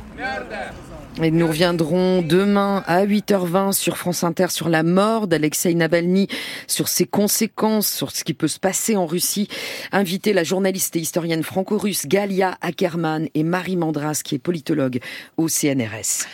Nous 1.19 1.47
reviendrons 1.47 2.23
demain 2.23 2.83
à 2.87 3.05
8h20 3.05 3.71
sur 3.71 3.97
France 3.97 4.23
Inter 4.23 4.47
sur 4.49 4.67
la 4.67 4.81
mort 4.81 5.27
d'Alexei 5.27 5.75
Navalny, 5.75 6.27
sur 6.67 6.87
ses 6.87 7.05
conséquences, 7.05 7.87
sur 7.87 8.11
ce 8.11 8.23
qui 8.23 8.33
peut 8.33 8.47
se 8.47 8.59
passer 8.59 8.95
en 8.95 9.05
Russie. 9.05 9.47
Inviter 9.91 10.33
la 10.33 10.43
journaliste 10.43 10.95
et 10.95 10.99
historienne 10.99 11.43
franco-russe 11.43 12.07
Galia 12.07 12.57
Ackerman 12.61 13.27
et 13.35 13.43
Marie 13.43 13.77
Mandras, 13.77 14.21
qui 14.23 14.35
est 14.35 14.39
politologue 14.39 14.99
au 15.37 15.47
CNRS. 15.47 16.25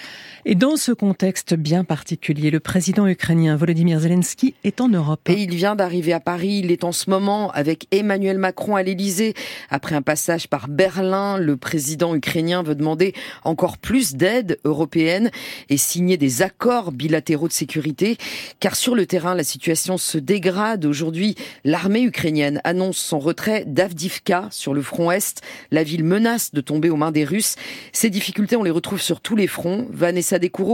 Et 0.46 0.55
dans 0.55 0.77
ce 0.77 0.93
contexte 0.93 1.53
bien 1.53 1.84
particulier, 1.84 2.50
le 2.50 2.62
président 2.62 3.05
ukrainien 3.05 3.58
Volodymyr 3.58 4.00
Zelensky 4.00 4.55
est 4.63 4.79
en 4.79 4.88
Europe. 4.88 5.29
Et 5.29 5.41
il 5.41 5.53
vient 5.53 5.75
d'arriver 5.75 6.13
à 6.13 6.22
Paris. 6.22 6.62
Il 6.63 6.72
est 6.72 6.86
en 6.86 6.93
ce 6.93 7.10
moment 7.10 7.51
avec 7.51 7.88
Emmanuel 7.91 8.38
Macron 8.38 8.77
à 8.77 8.84
l'Élysée. 8.84 9.34
Après 9.69 9.96
un 9.96 10.01
passage 10.01 10.48
par 10.48 10.69
Berlin, 10.69 11.38
le 11.38 11.58
président 11.58 12.15
ukrainien 12.15 12.63
veut 12.63 12.75
demander 12.75 13.13
encore 13.43 13.77
plus 13.77 14.15
d'aide 14.15 14.60
européenne 14.63 15.29
et 15.69 15.75
signer 15.75 16.15
des 16.15 16.41
accords 16.41 16.93
bilatéraux 16.93 17.50
de 17.50 17.53
sécurité. 17.53 18.17
Car 18.62 18.77
sur 18.77 18.96
le 18.96 19.05
terrain, 19.05 19.36
la 19.36 19.43
situation 19.43 19.98
se 19.98 20.17
dégrade. 20.17 20.86
Aujourd'hui, 20.86 21.36
l'armée 21.65 22.03
ukrainienne 22.03 22.62
annonce 22.63 22.98
son 22.98 23.19
retrait 23.19 23.65
d'Avdivka 23.67 24.48
sur 24.51 24.74
le 24.74 24.81
front 24.81 25.12
Est. 25.12 25.41
La 25.72 25.84
ville 25.84 26.05
menace 26.05 26.53
de 26.53 26.62
tomber 26.62 26.89
aux 26.89 26.96
mains 26.96 27.12
des 27.12 27.25
Russes. 27.25 27.58
Ces 27.91 28.10
difficultés, 28.10 28.55
on 28.55 28.63
les 28.63 28.72
retrouve 28.72 29.01
sur 29.01 29.19
tous 29.19 29.36
les 29.36 29.48
fronts. 29.48 29.86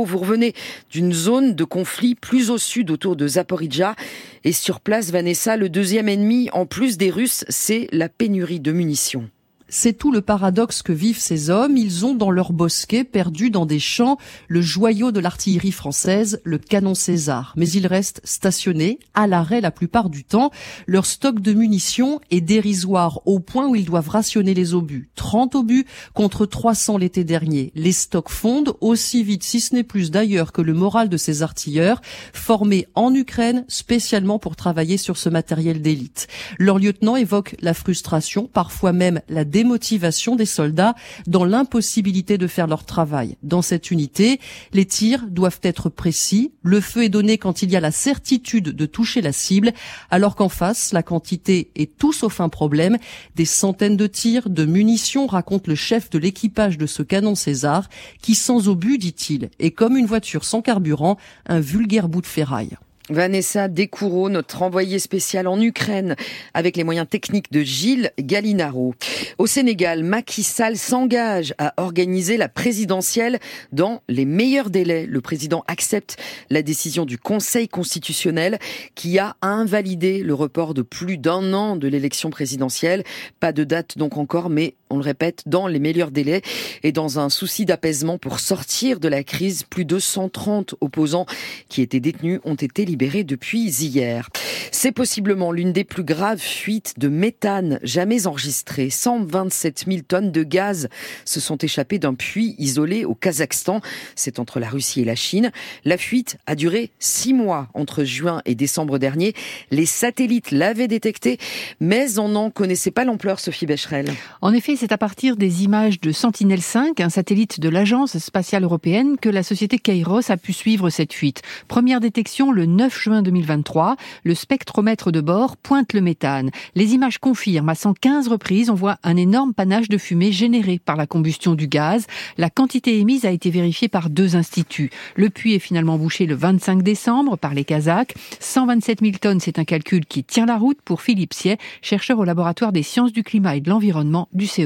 Vous 0.05 0.17
revenez 0.17 0.53
d'une 0.89 1.13
zone 1.13 1.55
de 1.55 1.63
conflit 1.63 2.15
plus 2.15 2.49
au 2.49 2.57
sud 2.57 2.91
autour 2.91 3.15
de 3.15 3.27
Zaporizhia. 3.27 3.95
Et 4.43 4.51
sur 4.51 4.79
place, 4.79 5.11
Vanessa, 5.11 5.57
le 5.57 5.69
deuxième 5.69 6.09
ennemi, 6.09 6.49
en 6.53 6.65
plus 6.65 6.97
des 6.97 7.09
Russes, 7.09 7.45
c'est 7.49 7.87
la 7.91 8.09
pénurie 8.09 8.59
de 8.59 8.71
munitions. 8.71 9.29
C'est 9.67 9.97
tout 9.97 10.11
le 10.11 10.21
paradoxe 10.21 10.83
que 10.83 10.93
vivent 10.93 11.19
ces 11.19 11.49
hommes. 11.49 11.75
Ils 11.75 12.05
ont 12.05 12.13
dans 12.13 12.29
leur 12.29 12.53
bosquet, 12.53 13.03
perdu 13.03 13.49
dans 13.49 13.65
des 13.65 13.79
champs, 13.79 14.17
le 14.47 14.61
joyau 14.61 15.11
de 15.11 15.19
l'artillerie 15.19 15.71
française, 15.71 16.39
le 16.43 16.59
canon 16.59 16.93
César. 16.93 17.53
Mais 17.57 17.67
ils 17.69 17.87
restent 17.87 18.21
stationnés, 18.23 18.99
à 19.15 19.25
l'arrêt 19.25 19.61
la 19.61 19.71
plupart 19.71 20.09
du 20.09 20.23
temps. 20.23 20.51
Leur 20.85 21.07
stock 21.07 21.39
de 21.39 21.53
munitions 21.53 22.19
est 22.29 22.41
dérisoire 22.41 23.21
au 23.25 23.39
point 23.39 23.67
où 23.67 23.75
ils 23.75 23.85
doivent 23.85 24.09
rationner 24.09 24.53
les 24.53 24.75
obus. 24.75 25.09
30 25.15 25.55
obus 25.55 25.85
contre 26.13 26.45
300 26.45 26.99
l'été 26.99 27.23
dernier. 27.23 27.71
Les 27.73 27.91
stocks 27.91 28.29
fondent 28.29 28.75
aussi 28.81 29.23
vite, 29.23 29.43
si 29.43 29.59
ce 29.59 29.73
n'est 29.73 29.83
plus 29.83 30.11
d'ailleurs, 30.11 30.51
que 30.51 30.61
le 30.61 30.75
moral 30.75 31.09
de 31.09 31.17
ces 31.17 31.41
artilleurs, 31.41 32.01
formés 32.33 32.87
en 32.93 33.13
Ukraine 33.15 33.65
spécialement 33.67 34.37
pour 34.37 34.55
travailler 34.55 34.97
sur 34.97 35.17
ce 35.17 35.29
matériel 35.29 35.81
d'élite. 35.81 36.27
Leur 36.59 36.77
lieutenant 36.77 37.15
évoque 37.15 37.55
la 37.61 37.73
frustration, 37.73 38.47
parfois 38.51 38.93
même 38.93 39.21
la 39.27 39.43
démotivation 39.55 40.35
des 40.35 40.45
soldats 40.45 40.95
dans 41.27 41.45
l'impossibilité 41.45 42.37
de 42.37 42.45
faire 42.45 42.67
leur 42.67 42.83
travail. 42.83 43.37
Dans 43.41 43.61
cette 43.61 43.89
unité, 43.89 44.41
les 44.73 44.83
tirs 44.85 45.25
doivent 45.29 45.61
être 45.63 45.87
précis, 45.87 46.51
le 46.61 46.81
feu 46.81 47.05
est 47.05 47.09
donné 47.09 47.37
quand 47.37 47.61
il 47.61 47.71
y 47.71 47.77
a 47.77 47.79
la 47.79 47.91
certitude 47.91 48.71
de 48.71 48.85
toucher 48.85 49.21
la 49.21 49.31
cible, 49.31 49.71
alors 50.11 50.35
qu'en 50.35 50.49
face, 50.49 50.91
la 50.91 51.03
quantité 51.03 51.71
est 51.77 51.97
tout 51.97 52.11
sauf 52.11 52.41
un 52.41 52.49
problème. 52.49 52.97
Des 53.37 53.45
centaines 53.45 53.95
de 53.95 54.07
tirs, 54.07 54.49
de 54.49 54.65
munitions, 54.65 55.25
raconte 55.25 55.67
le 55.67 55.75
chef 55.75 56.09
de 56.09 56.19
l'équipage 56.19 56.77
de 56.77 56.85
ce 56.85 57.01
canon 57.01 57.35
César, 57.35 57.87
qui 58.21 58.35
sans 58.35 58.67
obus, 58.67 58.97
dit-il, 58.97 59.51
est 59.59 59.71
comme 59.71 59.95
une 59.95 60.05
voiture 60.05 60.43
sans 60.43 60.61
carburant, 60.61 61.15
un 61.45 61.61
vulgaire 61.61 62.09
bout 62.09 62.19
de 62.19 62.27
ferraille. 62.27 62.75
Vanessa 63.09 63.67
Descoureaux, 63.67 64.29
notre 64.29 64.63
envoyée 64.63 64.97
spéciale 64.97 65.47
en 65.47 65.61
Ukraine, 65.61 66.15
avec 66.53 66.75
les 66.75 66.83
moyens 66.83 67.07
techniques 67.07 67.51
de 67.51 67.61
Gilles 67.61 68.11
Gallinaro. 68.19 68.95
Au 69.37 69.45
Sénégal, 69.45 70.03
Macky 70.03 70.41
Sall 70.41 70.75
s'engage 70.75 71.53
à 71.59 71.73
organiser 71.77 72.37
la 72.37 72.49
présidentielle 72.49 73.39
dans 73.71 74.01
les 74.09 74.25
meilleurs 74.25 74.71
délais. 74.71 75.05
Le 75.05 75.21
président 75.21 75.63
accepte 75.67 76.17
la 76.49 76.63
décision 76.63 77.05
du 77.05 77.19
Conseil 77.19 77.67
constitutionnel 77.67 78.57
qui 78.95 79.19
a 79.19 79.35
invalidé 79.41 80.23
le 80.23 80.33
report 80.33 80.73
de 80.73 80.81
plus 80.81 81.17
d'un 81.17 81.53
an 81.53 81.75
de 81.75 81.87
l'élection 81.87 82.31
présidentielle. 82.31 83.03
Pas 83.39 83.51
de 83.51 83.63
date 83.63 83.97
donc 83.97 84.17
encore, 84.17 84.49
mais 84.49 84.73
on 84.89 84.97
le 84.97 85.03
répète, 85.03 85.43
dans 85.45 85.67
les 85.67 85.79
meilleurs 85.79 86.11
délais 86.11 86.41
et 86.83 86.91
dans 86.91 87.19
un 87.19 87.29
souci 87.29 87.65
d'apaisement 87.65 88.17
pour 88.17 88.39
sortir 88.39 88.99
de 88.99 89.07
la 89.07 89.23
crise. 89.23 89.63
Plus 89.63 89.85
de 89.85 89.99
130 89.99 90.75
opposants 90.81 91.25
qui 91.69 91.81
étaient 91.81 91.99
détenus 91.99 92.39
ont 92.43 92.55
été 92.55 92.85
libérés 92.85 93.23
depuis 93.23 93.63
hier. 93.65 94.29
C'est 94.71 94.91
possiblement 94.91 95.51
l'une 95.51 95.73
des 95.73 95.83
plus 95.83 96.03
graves 96.03 96.39
fuites 96.39 96.99
de 96.99 97.07
méthane 97.07 97.79
jamais 97.81 98.27
enregistrées. 98.27 98.89
127 98.89 99.85
000 99.87 99.99
tonnes 100.07 100.31
de 100.31 100.43
gaz 100.43 100.89
se 101.23 101.39
sont 101.39 101.57
échappées 101.57 101.99
d'un 101.99 102.13
puits 102.13 102.55
isolé 102.59 103.05
au 103.05 103.15
Kazakhstan. 103.15 103.81
C'est 104.15 104.39
entre 104.39 104.59
la 104.59 104.69
Russie 104.69 105.01
et 105.01 105.05
la 105.05 105.15
Chine. 105.15 105.51
La 105.85 105.97
fuite 105.97 106.37
a 106.45 106.55
duré 106.55 106.91
six 106.99 107.33
mois 107.33 107.69
entre 107.73 108.03
juin 108.03 108.41
et 108.45 108.55
décembre 108.55 108.99
dernier. 108.99 109.33
Les 109.71 109.85
satellites 109.85 110.51
l'avaient 110.51 110.87
détecté, 110.87 111.37
mais 111.79 112.19
on 112.19 112.29
n'en 112.29 112.49
connaissait 112.49 112.91
pas 112.91 113.05
l'ampleur, 113.05 113.39
Sophie 113.39 113.65
Becherel. 113.65 114.11
En 114.41 114.53
effet, 114.53 114.74
c'est 114.77 114.91
à 114.91 114.97
partir 114.97 115.37
des 115.37 115.63
images 115.63 116.01
de 116.01 116.11
Sentinel-5, 116.11 117.01
un 117.01 117.09
satellite 117.09 117.59
de 117.59 117.69
l'Agence 117.69 118.17
spatiale 118.17 118.63
européenne, 118.63 119.17
que 119.21 119.29
la 119.29 119.43
société 119.43 119.77
Kairos 119.77 120.29
a 120.29 120.37
pu 120.37 120.53
suivre 120.53 120.89
cette 120.89 121.13
fuite. 121.13 121.41
Première 121.67 121.99
détection 121.99 122.51
le 122.51 122.65
9 122.65 122.99
juin 122.99 123.21
2023. 123.21 123.95
Le 124.23 124.35
spectromètre 124.35 125.11
de 125.11 125.21
bord 125.21 125.55
pointe 125.55 125.93
le 125.93 126.01
méthane. 126.01 126.51
Les 126.73 126.93
images 126.93 127.19
confirment, 127.19 127.69
à 127.69 127.75
115 127.75 128.27
reprises, 128.27 128.69
on 128.69 128.73
voit 128.73 128.97
un 129.03 129.15
énorme 129.15 129.53
panache 129.53 129.87
de 129.87 129.97
fumée 129.97 130.31
généré 130.31 130.79
par 130.83 130.95
la 130.95 131.07
combustion 131.07 131.55
du 131.55 131.67
gaz. 131.67 132.07
La 132.37 132.49
quantité 132.49 132.99
émise 132.99 133.25
a 133.25 133.31
été 133.31 133.49
vérifiée 133.49 133.87
par 133.87 134.09
deux 134.09 134.35
instituts. 134.35 134.89
Le 135.15 135.29
puits 135.29 135.53
est 135.53 135.59
finalement 135.59 135.97
bouché 135.97 136.25
le 136.25 136.35
25 136.35 136.81
décembre 136.83 137.37
par 137.37 137.53
les 137.53 137.63
Kazakhs. 137.63 138.13
127 138.39 139.01
000 139.01 139.13
tonnes, 139.21 139.39
c'est 139.39 139.59
un 139.59 139.65
calcul 139.65 140.05
qui 140.05 140.23
tient 140.23 140.45
la 140.45 140.57
route 140.57 140.81
pour 140.83 141.01
Philippe 141.01 141.33
Siet, 141.33 141.59
chercheur 141.81 142.19
au 142.19 142.23
laboratoire 142.23 142.71
des 142.71 142.83
sciences 142.83 143.13
du 143.13 143.23
climat 143.23 143.55
et 143.55 143.61
de 143.61 143.69
l'environnement 143.69 144.27
du 144.33 144.47
CEA. 144.47 144.64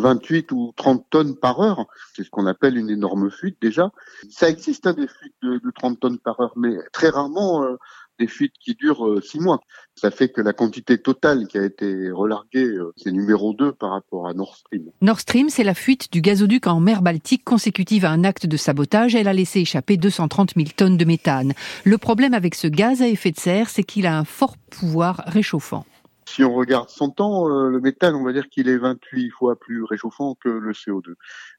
28 0.00 0.52
ou 0.52 0.72
30 0.76 1.06
tonnes 1.10 1.36
par 1.36 1.60
heure. 1.60 1.86
C'est 2.14 2.24
ce 2.24 2.30
qu'on 2.30 2.46
appelle 2.46 2.76
une 2.76 2.90
énorme 2.90 3.30
fuite 3.30 3.58
déjà. 3.60 3.90
Ça 4.30 4.48
existe 4.48 4.86
hein, 4.86 4.94
des 4.94 5.06
fuites 5.06 5.34
de, 5.42 5.60
30 5.74 6.00
tonnes 6.00 6.18
par 6.18 6.40
heure, 6.40 6.52
mais 6.56 6.76
très 6.92 7.10
rarement 7.10 7.62
euh, 7.62 7.76
des 8.20 8.26
fuites 8.26 8.54
qui 8.60 8.74
durent 8.74 9.06
euh, 9.06 9.20
six 9.20 9.40
mois. 9.40 9.60
Ça 9.94 10.10
fait 10.10 10.28
que 10.28 10.40
la 10.40 10.52
quantité 10.52 10.98
totale 10.98 11.46
qui 11.48 11.58
a 11.58 11.64
été 11.64 12.10
relarguée, 12.10 12.64
euh, 12.64 12.92
c'est 12.96 13.10
numéro 13.10 13.54
2 13.54 13.72
par 13.72 13.90
rapport 13.90 14.28
à 14.28 14.34
Nord 14.34 14.56
Stream. 14.56 14.90
Nord 15.00 15.20
Stream, 15.20 15.48
c'est 15.48 15.64
la 15.64 15.74
fuite 15.74 16.12
du 16.12 16.20
gazoduc 16.20 16.66
en 16.66 16.80
mer 16.80 17.02
Baltique 17.02 17.44
consécutive 17.44 18.04
à 18.04 18.10
un 18.10 18.24
acte 18.24 18.46
de 18.46 18.56
sabotage. 18.56 19.14
Elle 19.14 19.28
a 19.28 19.32
laissé 19.32 19.60
échapper 19.60 19.96
230 19.96 20.52
000 20.54 20.68
tonnes 20.76 20.96
de 20.96 21.04
méthane. 21.04 21.54
Le 21.84 21.98
problème 21.98 22.34
avec 22.34 22.54
ce 22.54 22.68
gaz 22.68 23.02
à 23.02 23.08
effet 23.08 23.32
de 23.32 23.38
serre, 23.38 23.68
c'est 23.68 23.84
qu'il 23.84 24.06
a 24.06 24.16
un 24.16 24.24
fort 24.24 24.56
pouvoir 24.70 25.22
réchauffant. 25.26 25.84
Si 26.32 26.44
on 26.44 26.54
regarde 26.54 26.88
100 26.88 27.20
ans, 27.20 27.50
euh, 27.50 27.68
le 27.70 27.80
méthane, 27.80 28.14
on 28.14 28.22
va 28.22 28.32
dire 28.32 28.48
qu'il 28.48 28.68
est 28.68 28.76
28 28.76 29.30
fois 29.30 29.58
plus 29.58 29.82
réchauffant 29.82 30.36
que 30.40 30.48
le 30.48 30.70
CO2. 30.70 31.14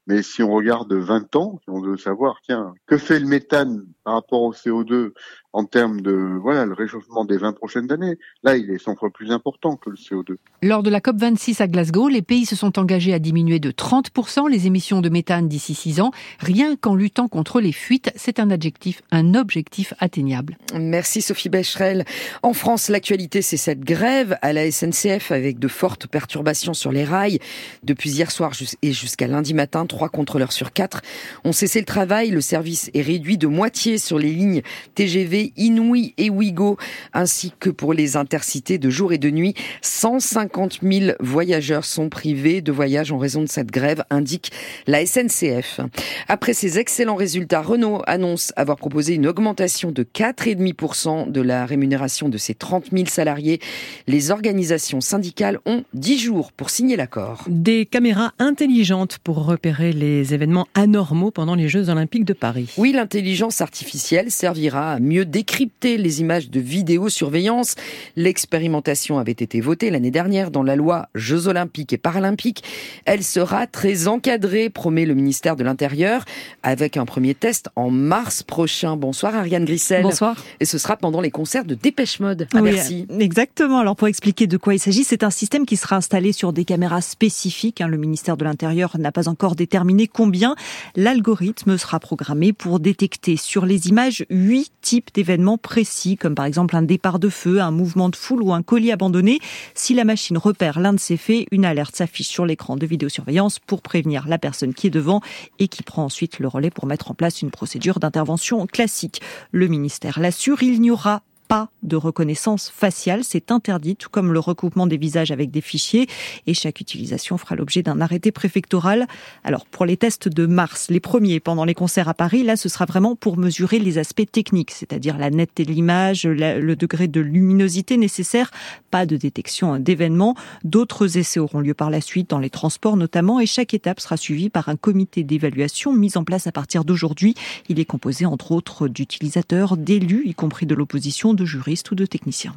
Mais 0.06 0.22
si 0.22 0.42
on 0.42 0.50
regarde 0.50 0.90
20 0.92 1.36
ans, 1.36 1.60
si 1.62 1.68
on 1.68 1.82
veut 1.82 1.98
savoir, 1.98 2.40
tiens, 2.42 2.72
que 2.86 2.96
fait 2.96 3.20
le 3.20 3.26
méthane 3.26 3.84
par 4.02 4.14
rapport 4.14 4.42
au 4.42 4.52
CO2 4.54 5.12
en 5.52 5.64
termes 5.64 6.00
de 6.00 6.12
voilà 6.40 6.64
le 6.64 6.72
réchauffement 6.72 7.24
des 7.24 7.36
20 7.36 7.52
prochaines 7.52 7.92
années, 7.92 8.18
là 8.42 8.56
il 8.56 8.70
est 8.70 8.78
100 8.78 8.96
fois 8.96 9.10
plus 9.10 9.30
important 9.30 9.76
que 9.76 9.90
le 9.90 9.96
CO2. 9.96 10.36
Lors 10.62 10.82
de 10.82 10.90
la 10.90 11.00
COP 11.00 11.16
26 11.18 11.60
à 11.60 11.68
Glasgow, 11.68 12.08
les 12.08 12.22
pays 12.22 12.46
se 12.46 12.56
sont 12.56 12.78
engagés 12.78 13.12
à 13.12 13.18
diminuer 13.18 13.60
de 13.60 13.70
30% 13.70 14.50
les 14.50 14.66
émissions 14.66 15.02
de 15.02 15.08
méthane 15.08 15.48
d'ici 15.48 15.74
6 15.74 16.00
ans, 16.00 16.10
rien 16.40 16.74
qu'en 16.76 16.94
luttant 16.94 17.28
contre 17.28 17.60
les 17.60 17.72
fuites. 17.72 18.10
C'est 18.16 18.40
un 18.40 18.50
adjectif, 18.50 19.02
un 19.10 19.34
objectif 19.34 19.92
atteignable. 19.98 20.56
Merci 20.74 21.20
Sophie 21.20 21.50
Becherel. 21.50 22.04
En 22.42 22.54
France, 22.54 22.88
l'actualité 22.88 23.42
c'est 23.42 23.58
cette 23.58 23.80
grève 23.80 24.36
à 24.40 24.52
la 24.52 24.61
SNCF 24.70 25.32
avec 25.32 25.58
de 25.58 25.68
fortes 25.68 26.06
perturbations 26.06 26.74
sur 26.74 26.92
les 26.92 27.04
rails 27.04 27.38
depuis 27.82 28.10
hier 28.10 28.30
soir 28.30 28.52
et 28.82 28.92
jusqu'à 28.92 29.26
lundi 29.26 29.54
matin, 29.54 29.86
trois 29.86 30.08
contrôleurs 30.08 30.52
sur 30.52 30.72
quatre 30.72 31.02
ont 31.44 31.52
cessé 31.52 31.78
le 31.78 31.84
travail. 31.84 32.30
Le 32.30 32.40
service 32.40 32.90
est 32.94 33.02
réduit 33.02 33.38
de 33.38 33.46
moitié 33.46 33.98
sur 33.98 34.18
les 34.18 34.30
lignes 34.30 34.62
TGV 34.94 35.52
Inouï 35.56 36.14
et 36.18 36.30
Ouigo, 36.30 36.76
ainsi 37.12 37.52
que 37.58 37.70
pour 37.70 37.92
les 37.92 38.16
intercités 38.16 38.78
de 38.78 38.90
jour 38.90 39.12
et 39.12 39.18
de 39.18 39.30
nuit. 39.30 39.54
150 39.82 40.80
000 40.82 41.12
voyageurs 41.20 41.84
sont 41.84 42.08
privés 42.08 42.60
de 42.60 42.72
voyage 42.72 43.12
en 43.12 43.18
raison 43.18 43.42
de 43.42 43.48
cette 43.48 43.70
grève, 43.70 44.04
indique 44.10 44.52
la 44.86 45.04
SNCF. 45.04 45.80
Après 46.28 46.54
ces 46.54 46.78
excellents 46.78 47.16
résultats, 47.16 47.62
Renault 47.62 48.02
annonce 48.06 48.52
avoir 48.56 48.76
proposé 48.76 49.14
une 49.14 49.26
augmentation 49.26 49.90
de 49.90 50.02
4,5% 50.02 51.30
de 51.30 51.40
la 51.40 51.66
rémunération 51.66 52.28
de 52.28 52.38
ses 52.38 52.54
30 52.54 52.86
000 52.92 53.06
salariés. 53.06 53.60
Les 54.06 54.30
organisations 54.30 54.51
syndicales 55.00 55.58
ont 55.66 55.84
10 55.94 56.18
jours 56.18 56.52
pour 56.52 56.70
signer 56.70 56.96
l'accord. 56.96 57.44
Des 57.48 57.86
caméras 57.86 58.32
intelligentes 58.38 59.18
pour 59.18 59.44
repérer 59.44 59.92
les 59.92 60.34
événements 60.34 60.66
anormaux 60.74 61.30
pendant 61.30 61.54
les 61.54 61.68
Jeux 61.68 61.88
Olympiques 61.88 62.24
de 62.24 62.32
Paris. 62.32 62.72
Oui, 62.76 62.92
l'intelligence 62.92 63.60
artificielle 63.60 64.30
servira 64.30 64.92
à 64.92 65.00
mieux 65.00 65.24
décrypter 65.24 65.96
les 65.96 66.20
images 66.20 66.50
de 66.50 66.60
vidéosurveillance. 66.60 67.74
L'expérimentation 68.16 69.18
avait 69.18 69.32
été 69.32 69.60
votée 69.60 69.90
l'année 69.90 70.10
dernière 70.10 70.50
dans 70.50 70.62
la 70.62 70.76
loi 70.76 71.08
Jeux 71.14 71.48
olympiques 71.48 71.92
et 71.92 71.98
paralympiques. 71.98 72.62
Elle 73.04 73.22
sera 73.22 73.66
très 73.66 74.08
encadrée, 74.08 74.70
promet 74.70 75.06
le 75.06 75.14
ministère 75.14 75.56
de 75.56 75.64
l'Intérieur, 75.64 76.24
avec 76.62 76.96
un 76.96 77.04
premier 77.04 77.34
test 77.34 77.68
en 77.76 77.90
mars 77.90 78.42
prochain. 78.42 78.96
Bonsoir 78.96 79.34
Ariane 79.34 79.64
Grissel. 79.64 80.02
Bonsoir. 80.02 80.36
Et 80.60 80.64
ce 80.64 80.78
sera 80.78 80.96
pendant 80.96 81.20
les 81.20 81.30
concerts 81.30 81.64
de 81.64 81.74
Dépêche 81.74 82.20
Mode 82.20 82.48
Merci. 82.54 83.06
Exactement. 83.18 83.78
Alors 83.78 83.96
pour 83.96 84.08
expliquer 84.08 84.31
de 84.40 84.56
quoi 84.56 84.74
il 84.74 84.78
s'agit, 84.78 85.04
c'est 85.04 85.24
un 85.24 85.30
système 85.30 85.66
qui 85.66 85.76
sera 85.76 85.96
installé 85.96 86.32
sur 86.32 86.52
des 86.52 86.64
caméras 86.64 87.02
spécifiques. 87.02 87.80
Hein. 87.80 87.86
Le 87.86 87.98
ministère 87.98 88.36
de 88.36 88.44
l'Intérieur 88.44 88.96
n'a 88.98 89.12
pas 89.12 89.28
encore 89.28 89.54
déterminé 89.54 90.08
combien. 90.08 90.56
L'algorithme 90.96 91.76
sera 91.76 92.00
programmé 92.00 92.52
pour 92.52 92.80
détecter 92.80 93.36
sur 93.36 93.66
les 93.66 93.88
images 93.88 94.24
huit 94.30 94.72
types 94.80 95.10
d'événements 95.12 95.58
précis, 95.58 96.16
comme 96.16 96.34
par 96.34 96.46
exemple 96.46 96.76
un 96.76 96.82
départ 96.82 97.18
de 97.18 97.28
feu, 97.28 97.60
un 97.60 97.70
mouvement 97.70 98.08
de 98.08 98.16
foule 98.16 98.42
ou 98.42 98.52
un 98.52 98.62
colis 98.62 98.90
abandonné. 98.90 99.38
Si 99.74 99.92
la 99.94 100.04
machine 100.04 100.38
repère 100.38 100.80
l'un 100.80 100.94
de 100.94 101.00
ces 101.00 101.18
faits, 101.18 101.46
une 101.52 101.66
alerte 101.66 101.94
s'affiche 101.94 102.28
sur 102.28 102.46
l'écran 102.46 102.76
de 102.76 102.86
vidéosurveillance 102.86 103.58
pour 103.58 103.82
prévenir 103.82 104.26
la 104.26 104.38
personne 104.38 104.72
qui 104.72 104.86
est 104.86 104.90
devant 104.90 105.20
et 105.58 105.68
qui 105.68 105.82
prend 105.82 106.04
ensuite 106.04 106.38
le 106.38 106.48
relais 106.48 106.70
pour 106.70 106.86
mettre 106.86 107.10
en 107.10 107.14
place 107.14 107.42
une 107.42 107.50
procédure 107.50 108.00
d'intervention 108.00 108.66
classique. 108.66 109.20
Le 109.50 109.68
ministère 109.68 110.18
l'assure, 110.18 110.62
il 110.62 110.80
n'y 110.80 110.90
aura 110.90 111.22
pas 111.52 111.68
de 111.82 111.96
reconnaissance 111.96 112.70
faciale. 112.70 113.24
C'est 113.24 113.50
interdit, 113.50 113.94
tout 113.94 114.08
comme 114.08 114.32
le 114.32 114.38
recoupement 114.38 114.86
des 114.86 114.96
visages 114.96 115.30
avec 115.32 115.50
des 115.50 115.60
fichiers. 115.60 116.06
Et 116.46 116.54
chaque 116.54 116.80
utilisation 116.80 117.36
fera 117.36 117.56
l'objet 117.56 117.82
d'un 117.82 118.00
arrêté 118.00 118.32
préfectoral. 118.32 119.06
Alors, 119.44 119.66
pour 119.66 119.84
les 119.84 119.98
tests 119.98 120.30
de 120.30 120.46
mars, 120.46 120.86
les 120.88 120.98
premiers 120.98 121.40
pendant 121.40 121.66
les 121.66 121.74
concerts 121.74 122.08
à 122.08 122.14
Paris, 122.14 122.42
là, 122.42 122.56
ce 122.56 122.70
sera 122.70 122.86
vraiment 122.86 123.16
pour 123.16 123.36
mesurer 123.36 123.80
les 123.80 123.98
aspects 123.98 124.24
techniques, 124.32 124.70
c'est-à-dire 124.70 125.18
la 125.18 125.28
netteté 125.28 125.66
de 125.66 125.72
l'image, 125.72 126.24
le 126.24 126.74
degré 126.74 127.06
de 127.06 127.20
luminosité 127.20 127.98
nécessaire. 127.98 128.50
Pas 128.90 129.04
de 129.04 129.18
détection 129.18 129.78
d'événements. 129.78 130.34
D'autres 130.64 131.18
essais 131.18 131.38
auront 131.38 131.60
lieu 131.60 131.74
par 131.74 131.90
la 131.90 132.00
suite 132.00 132.30
dans 132.30 132.38
les 132.38 132.48
transports 132.48 132.96
notamment. 132.96 133.40
Et 133.40 133.46
chaque 133.46 133.74
étape 133.74 134.00
sera 134.00 134.16
suivie 134.16 134.48
par 134.48 134.70
un 134.70 134.76
comité 134.76 135.22
d'évaluation 135.22 135.92
mis 135.92 136.16
en 136.16 136.24
place 136.24 136.46
à 136.46 136.52
partir 136.52 136.86
d'aujourd'hui. 136.86 137.34
Il 137.68 137.78
est 137.78 137.84
composé, 137.84 138.24
entre 138.24 138.52
autres, 138.52 138.88
d'utilisateurs, 138.88 139.76
d'élus, 139.76 140.22
y 140.24 140.32
compris 140.32 140.64
de 140.64 140.74
l'opposition, 140.74 141.34
de 141.34 141.41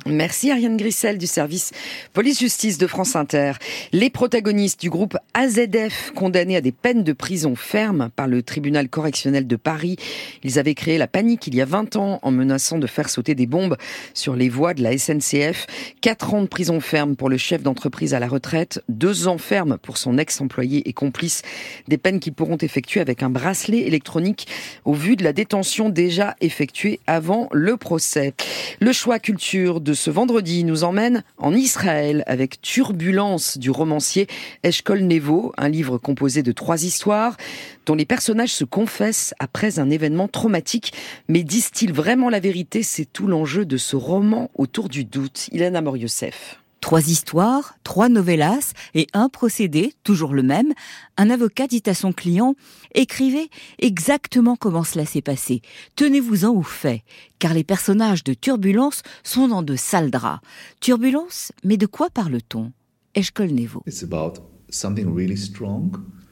Merci 0.05 0.51
Ariane 0.51 0.77
Grissel 0.77 1.17
du 1.17 1.27
service 1.27 1.71
police-justice 2.13 2.77
de 2.77 2.87
France 2.87 3.15
Inter. 3.15 3.53
Les 3.91 4.09
protagonistes 4.09 4.81
du 4.81 4.89
groupe 4.89 5.17
AZF 5.33 6.11
condamnés 6.15 6.55
à 6.55 6.61
des 6.61 6.71
peines 6.71 7.03
de 7.03 7.13
prison 7.13 7.55
ferme 7.55 8.09
par 8.15 8.27
le 8.27 8.43
tribunal 8.43 8.89
correctionnel 8.89 9.47
de 9.47 9.55
Paris. 9.55 9.97
Ils 10.43 10.59
avaient 10.59 10.75
créé 10.75 10.97
la 10.97 11.07
panique 11.07 11.47
il 11.47 11.55
y 11.55 11.61
a 11.61 11.65
20 11.65 11.95
ans 11.95 12.19
en 12.21 12.31
menaçant 12.31 12.77
de 12.77 12.87
faire 12.87 13.09
sauter 13.09 13.35
des 13.35 13.45
bombes 13.45 13.77
sur 14.13 14.35
les 14.35 14.49
voies 14.49 14.73
de 14.73 14.83
la 14.83 14.97
SNCF. 14.97 15.67
4 16.01 16.33
ans 16.33 16.41
de 16.41 16.47
prison 16.47 16.79
ferme 16.79 17.15
pour 17.15 17.29
le 17.29 17.37
chef 17.37 17.63
d'entreprise 17.63 18.13
à 18.13 18.19
la 18.19 18.27
retraite, 18.27 18.83
2 18.89 19.27
ans 19.27 19.37
ferme 19.37 19.77
pour 19.77 19.97
son 19.97 20.17
ex-employé 20.17 20.87
et 20.87 20.93
complice. 20.93 21.41
Des 21.87 21.97
peines 21.97 22.19
qui 22.19 22.31
pourront 22.31 22.57
effectuer 22.57 23.01
avec 23.01 23.23
un 23.23 23.29
bracelet 23.29 23.79
électronique 23.79 24.47
au 24.83 24.93
vu 24.93 25.15
de 25.15 25.23
la 25.23 25.33
détention 25.33 25.89
déjà 25.89 26.35
effectuée 26.41 26.99
avant 27.07 27.49
le 27.51 27.77
procès. 27.77 28.33
Le 28.81 28.91
choix 28.91 29.19
culture 29.19 29.79
de 29.79 29.93
ce 29.93 30.09
vendredi 30.09 30.65
nous 30.65 30.83
emmène 30.83 31.23
en 31.37 31.53
Israël 31.53 32.23
avec 32.27 32.61
Turbulence 32.61 33.57
du 33.57 33.69
romancier 33.69 34.27
Eshkol 34.63 35.01
Nevo, 35.01 35.53
un 35.57 35.69
livre 35.69 35.97
composé 35.97 36.43
de 36.43 36.51
trois 36.51 36.83
histoires 36.83 37.37
dont 37.85 37.95
les 37.95 38.05
personnages 38.05 38.53
se 38.53 38.65
confessent 38.65 39.33
après 39.39 39.79
un 39.79 39.89
événement 39.89 40.27
traumatique. 40.27 40.91
Mais 41.29 41.43
disent-ils 41.43 41.93
vraiment 41.93 42.29
la 42.29 42.41
vérité? 42.41 42.83
C'est 42.83 43.05
tout 43.05 43.27
l'enjeu 43.27 43.65
de 43.65 43.77
ce 43.77 43.95
roman 43.95 44.51
autour 44.55 44.89
du 44.89 45.05
doute. 45.05 45.47
Ilana 45.53 45.81
Moriosef. 45.81 46.59
Trois 46.85 47.09
histoires, 47.09 47.79
trois 47.83 48.09
novellas 48.09 48.73
et 48.93 49.07
un 49.13 49.27
procédé, 49.27 49.93
toujours 50.03 50.35
le 50.35 50.43
même. 50.43 50.71
Un 51.17 51.31
avocat 51.31 51.65
dit 51.65 51.81
à 51.87 51.95
son 51.95 52.13
client 52.13 52.53
Écrivez 52.93 53.49
exactement 53.79 54.55
comment 54.55 54.83
cela 54.83 55.03
s'est 55.07 55.23
passé. 55.23 55.63
Tenez-vous-en 55.95 56.53
au 56.53 56.61
fait, 56.61 57.01
car 57.39 57.55
les 57.55 57.63
personnages 57.63 58.23
de 58.23 58.35
Turbulence 58.35 59.01
sont 59.23 59.47
dans 59.47 59.63
de 59.63 59.75
sales 59.75 60.11
draps. 60.11 60.45
Turbulence, 60.79 61.51
mais 61.63 61.77
de 61.77 61.87
quoi 61.87 62.11
parle-t-on? 62.11 62.71
Eshkol 63.15 63.49
Nevo. 63.49 63.83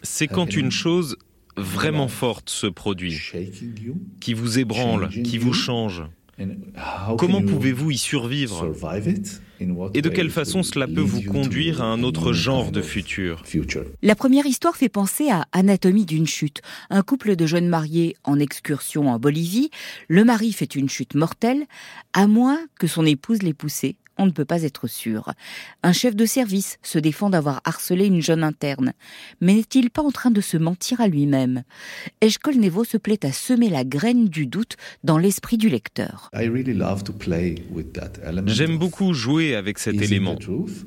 C'est 0.04 0.28
quand 0.28 0.56
une 0.56 0.70
chose 0.72 1.18
vraiment 1.58 2.08
forte 2.08 2.52
se 2.52 2.68
produit, 2.68 3.20
qui 4.20 4.36
vous 4.36 4.60
ébranle, 4.60 5.10
qui 5.10 5.40
vous 5.40 5.54
change. 5.54 6.04
Comment 7.18 7.42
pouvez-vous 7.42 7.92
y 7.92 7.98
survivre 7.98 8.74
Et 9.94 10.02
de 10.02 10.10
quelle 10.10 10.32
façon 10.32 10.64
cela 10.64 10.88
peut 10.88 11.02
vous 11.02 11.22
conduire 11.22 11.82
à 11.82 11.86
un 11.86 12.02
autre 12.04 12.34
genre 12.34 12.72
de 12.72 12.82
futur? 12.82 13.44
La 14.02 14.16
première 14.16 14.46
histoire 14.46 14.76
fait 14.76 14.90
penser 14.90 15.30
à 15.30 15.46
Anatomie 15.52 16.06
d'une 16.06 16.28
chute. 16.28 16.62
Un 16.90 17.04
couple 17.04 17.36
de 17.36 17.46
jeunes 17.46 17.68
mariés 17.68 18.16
en 18.24 18.40
excursion 18.40 19.10
en 19.10 19.20
Bolivie. 19.20 19.70
Le 20.08 20.24
mari 20.24 20.54
fait 20.54 20.76
une 20.76 20.90
chute 20.90 21.16
mortelle, 21.16 21.66
à 22.14 22.28
moins 22.28 22.60
que 22.80 22.88
son 22.88 23.06
épouse 23.06 23.44
l'ait 23.44 23.54
poussé 23.54 23.96
on 24.18 24.26
ne 24.26 24.32
peut 24.32 24.46
pas 24.46 24.64
être 24.64 24.88
sûr. 24.88 25.34
Un 25.82 25.94
chef 25.94 26.16
de 26.16 26.26
service 26.26 26.78
se 26.84 27.00
défend 27.00 27.30
d'avoir 27.30 27.62
harcelé 27.66 28.06
une 28.06 28.22
jeune 28.22 28.44
interne. 28.44 28.94
Mais 29.42 29.54
n'est-il 29.54 29.90
pas 29.90 30.04
en 30.04 30.12
train 30.12 30.32
de 30.32 30.42
se 30.42 30.58
mentir 30.58 31.02
à 31.02 31.08
lui-même? 31.08 31.64
Eshkol 32.22 32.54
se 32.86 32.98
plaît 32.98 33.26
à 33.26 33.32
semer 33.32 33.70
la 33.70 33.84
graine 33.84 34.28
du 34.28 34.46
doute 34.46 34.78
dans 35.04 35.18
l'esprit 35.18 35.58
du 35.58 35.70
lecteur. 35.70 36.30
J'aime 38.46 38.78
beaucoup 38.78 39.14
jouer 39.14 39.56
avec 39.56 39.80
cet 39.80 39.96
élément. 39.96 40.38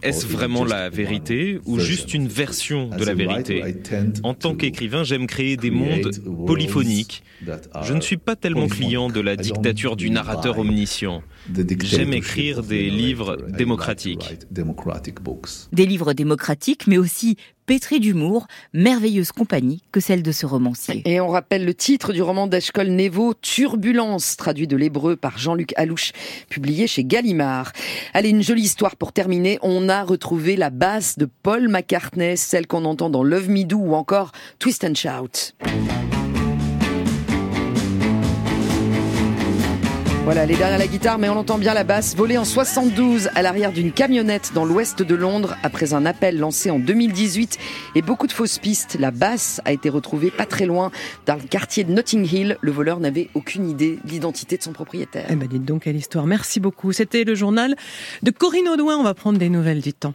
Est-ce 0.02 0.26
vraiment 0.26 0.64
la 0.64 0.88
vérité 0.88 1.60
ou 1.64 1.78
juste 1.78 2.14
une 2.14 2.28
version 2.28 2.88
de 2.88 3.04
la 3.04 3.14
vérité 3.14 3.62
En 4.22 4.34
tant 4.34 4.54
qu'écrivain, 4.54 5.04
j'aime 5.04 5.26
créer 5.26 5.56
des 5.56 5.70
mondes 5.70 6.10
polyphoniques. 6.46 7.22
Je 7.82 7.92
ne 7.92 8.00
suis 8.00 8.16
pas 8.16 8.36
tellement 8.36 8.68
client 8.68 9.08
de 9.08 9.20
la 9.20 9.36
dictature 9.36 9.96
du 9.96 10.10
narrateur 10.10 10.58
omniscient. 10.58 11.22
J'aime 11.82 12.12
écrire 12.12 12.62
des 12.62 12.90
livres 12.90 13.36
démocratiques. 13.48 14.38
Des 15.72 15.86
livres 15.86 16.12
démocratiques, 16.12 16.86
mais 16.86 16.98
aussi 16.98 17.36
pétris 17.66 18.00
d'humour, 18.00 18.46
merveilleuse 18.72 19.32
compagnie 19.32 19.82
que 19.92 20.00
celle 20.00 20.22
de 20.22 20.32
ce 20.32 20.46
romancier. 20.46 21.02
Et 21.04 21.20
on 21.20 21.28
rappelle 21.28 21.64
le 21.64 21.74
titre 21.74 22.12
du 22.12 22.22
roman 22.22 22.46
d'Ashkol 22.46 22.88
Nevo, 22.88 23.34
Turbulence, 23.34 24.36
traduit 24.36 24.66
de 24.66 24.76
l'hébreu 24.76 25.16
par 25.16 25.36
Jean-Luc 25.38 25.72
Alouche, 25.76 26.12
publié 26.48 26.86
chez 26.86 27.04
Gallimard. 27.04 27.72
Allez, 28.14 28.30
une 28.30 28.42
jolie 28.42 28.62
histoire 28.62 28.96
pour 28.96 29.12
terminer. 29.12 29.58
On 29.62 29.88
a 29.88 30.04
retrouvé 30.04 30.56
la 30.56 30.70
basse 30.70 31.18
de 31.18 31.28
Paul 31.42 31.68
McCartney, 31.68 32.36
celle 32.36 32.66
qu'on 32.66 32.84
entend 32.84 33.10
dans 33.10 33.24
Love 33.24 33.50
Me 33.50 33.64
Do 33.64 33.78
ou 33.78 33.94
encore 33.94 34.32
Twist 34.58 34.84
and 34.84 34.94
Shout. 34.94 35.52
Voilà, 40.26 40.42
est 40.42 40.56
derrière 40.56 40.76
la 40.76 40.88
guitare, 40.88 41.18
mais 41.18 41.28
on 41.28 41.36
entend 41.36 41.56
bien 41.56 41.72
la 41.72 41.84
basse. 41.84 42.16
Volée 42.16 42.36
en 42.36 42.44
72 42.44 43.30
à 43.36 43.42
l'arrière 43.42 43.70
d'une 43.70 43.92
camionnette 43.92 44.50
dans 44.54 44.64
l'ouest 44.64 45.00
de 45.00 45.14
Londres 45.14 45.56
après 45.62 45.94
un 45.94 46.04
appel 46.04 46.36
lancé 46.36 46.68
en 46.68 46.80
2018 46.80 47.58
et 47.94 48.02
beaucoup 48.02 48.26
de 48.26 48.32
fausses 48.32 48.58
pistes. 48.58 48.96
La 48.98 49.12
basse 49.12 49.60
a 49.64 49.70
été 49.70 49.88
retrouvée 49.88 50.32
pas 50.32 50.44
très 50.44 50.66
loin 50.66 50.90
dans 51.26 51.36
le 51.36 51.42
quartier 51.42 51.84
de 51.84 51.92
Notting 51.92 52.26
Hill. 52.28 52.58
Le 52.60 52.72
voleur 52.72 52.98
n'avait 52.98 53.30
aucune 53.34 53.70
idée 53.70 54.00
de 54.02 54.10
l'identité 54.10 54.56
de 54.56 54.64
son 54.64 54.72
propriétaire. 54.72 55.26
Eh 55.30 55.36
ben, 55.36 55.46
dites 55.46 55.64
donc, 55.64 55.84
quelle 55.84 55.94
histoire. 55.94 56.26
Merci 56.26 56.58
beaucoup. 56.58 56.90
C'était 56.90 57.22
le 57.22 57.36
journal 57.36 57.76
de 58.24 58.30
Corinne 58.32 58.68
Audouin. 58.68 58.96
On 58.96 59.04
va 59.04 59.14
prendre 59.14 59.38
des 59.38 59.48
nouvelles 59.48 59.80
du 59.80 59.92
temps. 59.92 60.14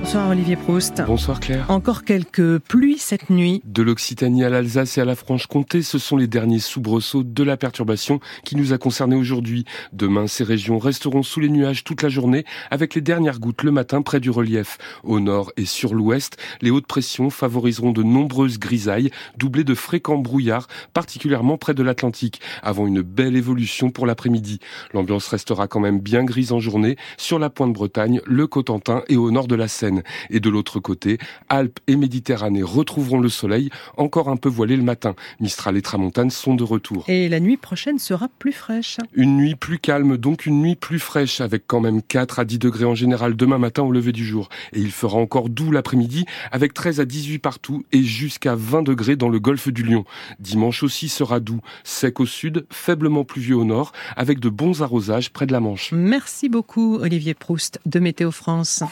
Bonsoir 0.00 0.30
Olivier 0.30 0.54
Proust. 0.54 1.02
Bonsoir 1.06 1.40
Claire. 1.40 1.66
Encore 1.68 2.04
quelques 2.04 2.58
pluies 2.60 2.98
cette 2.98 3.30
nuit. 3.30 3.60
De 3.64 3.82
l'Occitanie 3.82 4.44
à 4.44 4.48
l'Alsace 4.48 4.96
et 4.96 5.00
à 5.00 5.04
la 5.04 5.16
Franche-Comté, 5.16 5.82
ce 5.82 5.98
sont 5.98 6.16
les 6.16 6.28
derniers 6.28 6.60
soubresauts 6.60 7.24
de 7.24 7.42
la 7.42 7.56
perturbation 7.56 8.20
qui 8.44 8.54
nous 8.54 8.72
a 8.72 8.78
concernés 8.78 9.16
aujourd'hui. 9.16 9.64
Demain, 9.92 10.28
ces 10.28 10.44
régions 10.44 10.78
resteront 10.78 11.24
sous 11.24 11.40
les 11.40 11.48
nuages 11.48 11.82
toute 11.82 12.02
la 12.02 12.08
journée 12.08 12.44
avec 12.70 12.94
les 12.94 13.00
dernières 13.00 13.40
gouttes 13.40 13.64
le 13.64 13.72
matin 13.72 14.00
près 14.00 14.20
du 14.20 14.30
relief. 14.30 14.78
Au 15.02 15.18
nord 15.18 15.52
et 15.56 15.64
sur 15.64 15.94
l'ouest, 15.94 16.36
les 16.62 16.70
hautes 16.70 16.86
pressions 16.86 17.28
favoriseront 17.28 17.90
de 17.90 18.04
nombreuses 18.04 18.60
grisailles 18.60 19.10
doublées 19.36 19.64
de 19.64 19.74
fréquents 19.74 20.16
brouillards, 20.16 20.68
particulièrement 20.94 21.58
près 21.58 21.74
de 21.74 21.82
l'Atlantique, 21.82 22.40
avant 22.62 22.86
une 22.86 23.02
belle 23.02 23.36
évolution 23.36 23.90
pour 23.90 24.06
l'après-midi. 24.06 24.60
L'ambiance 24.94 25.26
restera 25.26 25.66
quand 25.66 25.80
même 25.80 25.98
bien 25.98 26.24
grise 26.24 26.52
en 26.52 26.60
journée 26.60 26.96
sur 27.16 27.40
la 27.40 27.50
pointe 27.50 27.72
Bretagne, 27.72 28.20
le 28.24 28.46
Cotentin 28.46 29.02
et 29.08 29.16
au 29.16 29.32
nord 29.32 29.48
de 29.48 29.56
la 29.56 29.66
Seine. 29.88 30.02
Et 30.28 30.40
de 30.40 30.50
l'autre 30.50 30.80
côté, 30.80 31.18
Alpes 31.48 31.78
et 31.86 31.96
Méditerranée 31.96 32.62
retrouveront 32.62 33.20
le 33.20 33.28
soleil, 33.28 33.70
encore 33.96 34.28
un 34.28 34.36
peu 34.36 34.48
voilé 34.48 34.76
le 34.76 34.82
matin. 34.82 35.14
Mistral 35.40 35.76
et 35.76 35.82
Tramontane 35.82 36.30
sont 36.30 36.54
de 36.54 36.64
retour. 36.64 37.04
Et 37.08 37.28
la 37.28 37.40
nuit 37.40 37.56
prochaine 37.56 37.98
sera 37.98 38.28
plus 38.38 38.52
fraîche. 38.52 38.98
Une 39.14 39.36
nuit 39.36 39.54
plus 39.54 39.78
calme, 39.78 40.16
donc 40.16 40.46
une 40.46 40.60
nuit 40.60 40.76
plus 40.76 40.98
fraîche, 40.98 41.40
avec 41.40 41.64
quand 41.66 41.80
même 41.80 42.02
4 42.02 42.40
à 42.40 42.44
10 42.44 42.58
degrés 42.58 42.84
en 42.84 42.94
général 42.94 43.36
demain 43.36 43.58
matin 43.58 43.82
au 43.82 43.92
lever 43.92 44.12
du 44.12 44.26
jour. 44.26 44.48
Et 44.72 44.80
il 44.80 44.90
fera 44.90 45.16
encore 45.16 45.48
doux 45.48 45.70
l'après-midi, 45.70 46.26
avec 46.52 46.74
13 46.74 47.00
à 47.00 47.04
18 47.04 47.38
partout 47.38 47.84
et 47.92 48.02
jusqu'à 48.02 48.54
20 48.54 48.82
degrés 48.82 49.16
dans 49.16 49.28
le 49.28 49.40
golfe 49.40 49.68
du 49.68 49.84
Lion. 49.84 50.04
Dimanche 50.38 50.82
aussi 50.82 51.08
sera 51.08 51.40
doux, 51.40 51.60
sec 51.84 52.20
au 52.20 52.26
sud, 52.26 52.66
faiblement 52.70 53.24
pluvieux 53.24 53.56
au 53.56 53.64
nord, 53.64 53.92
avec 54.16 54.40
de 54.40 54.48
bons 54.48 54.82
arrosages 54.82 55.30
près 55.30 55.46
de 55.46 55.52
la 55.52 55.60
Manche. 55.60 55.92
Merci 55.92 56.48
beaucoup 56.48 56.96
Olivier 56.96 57.34
Proust 57.34 57.80
de 57.86 58.00
Météo 58.00 58.30
France. 58.30 58.82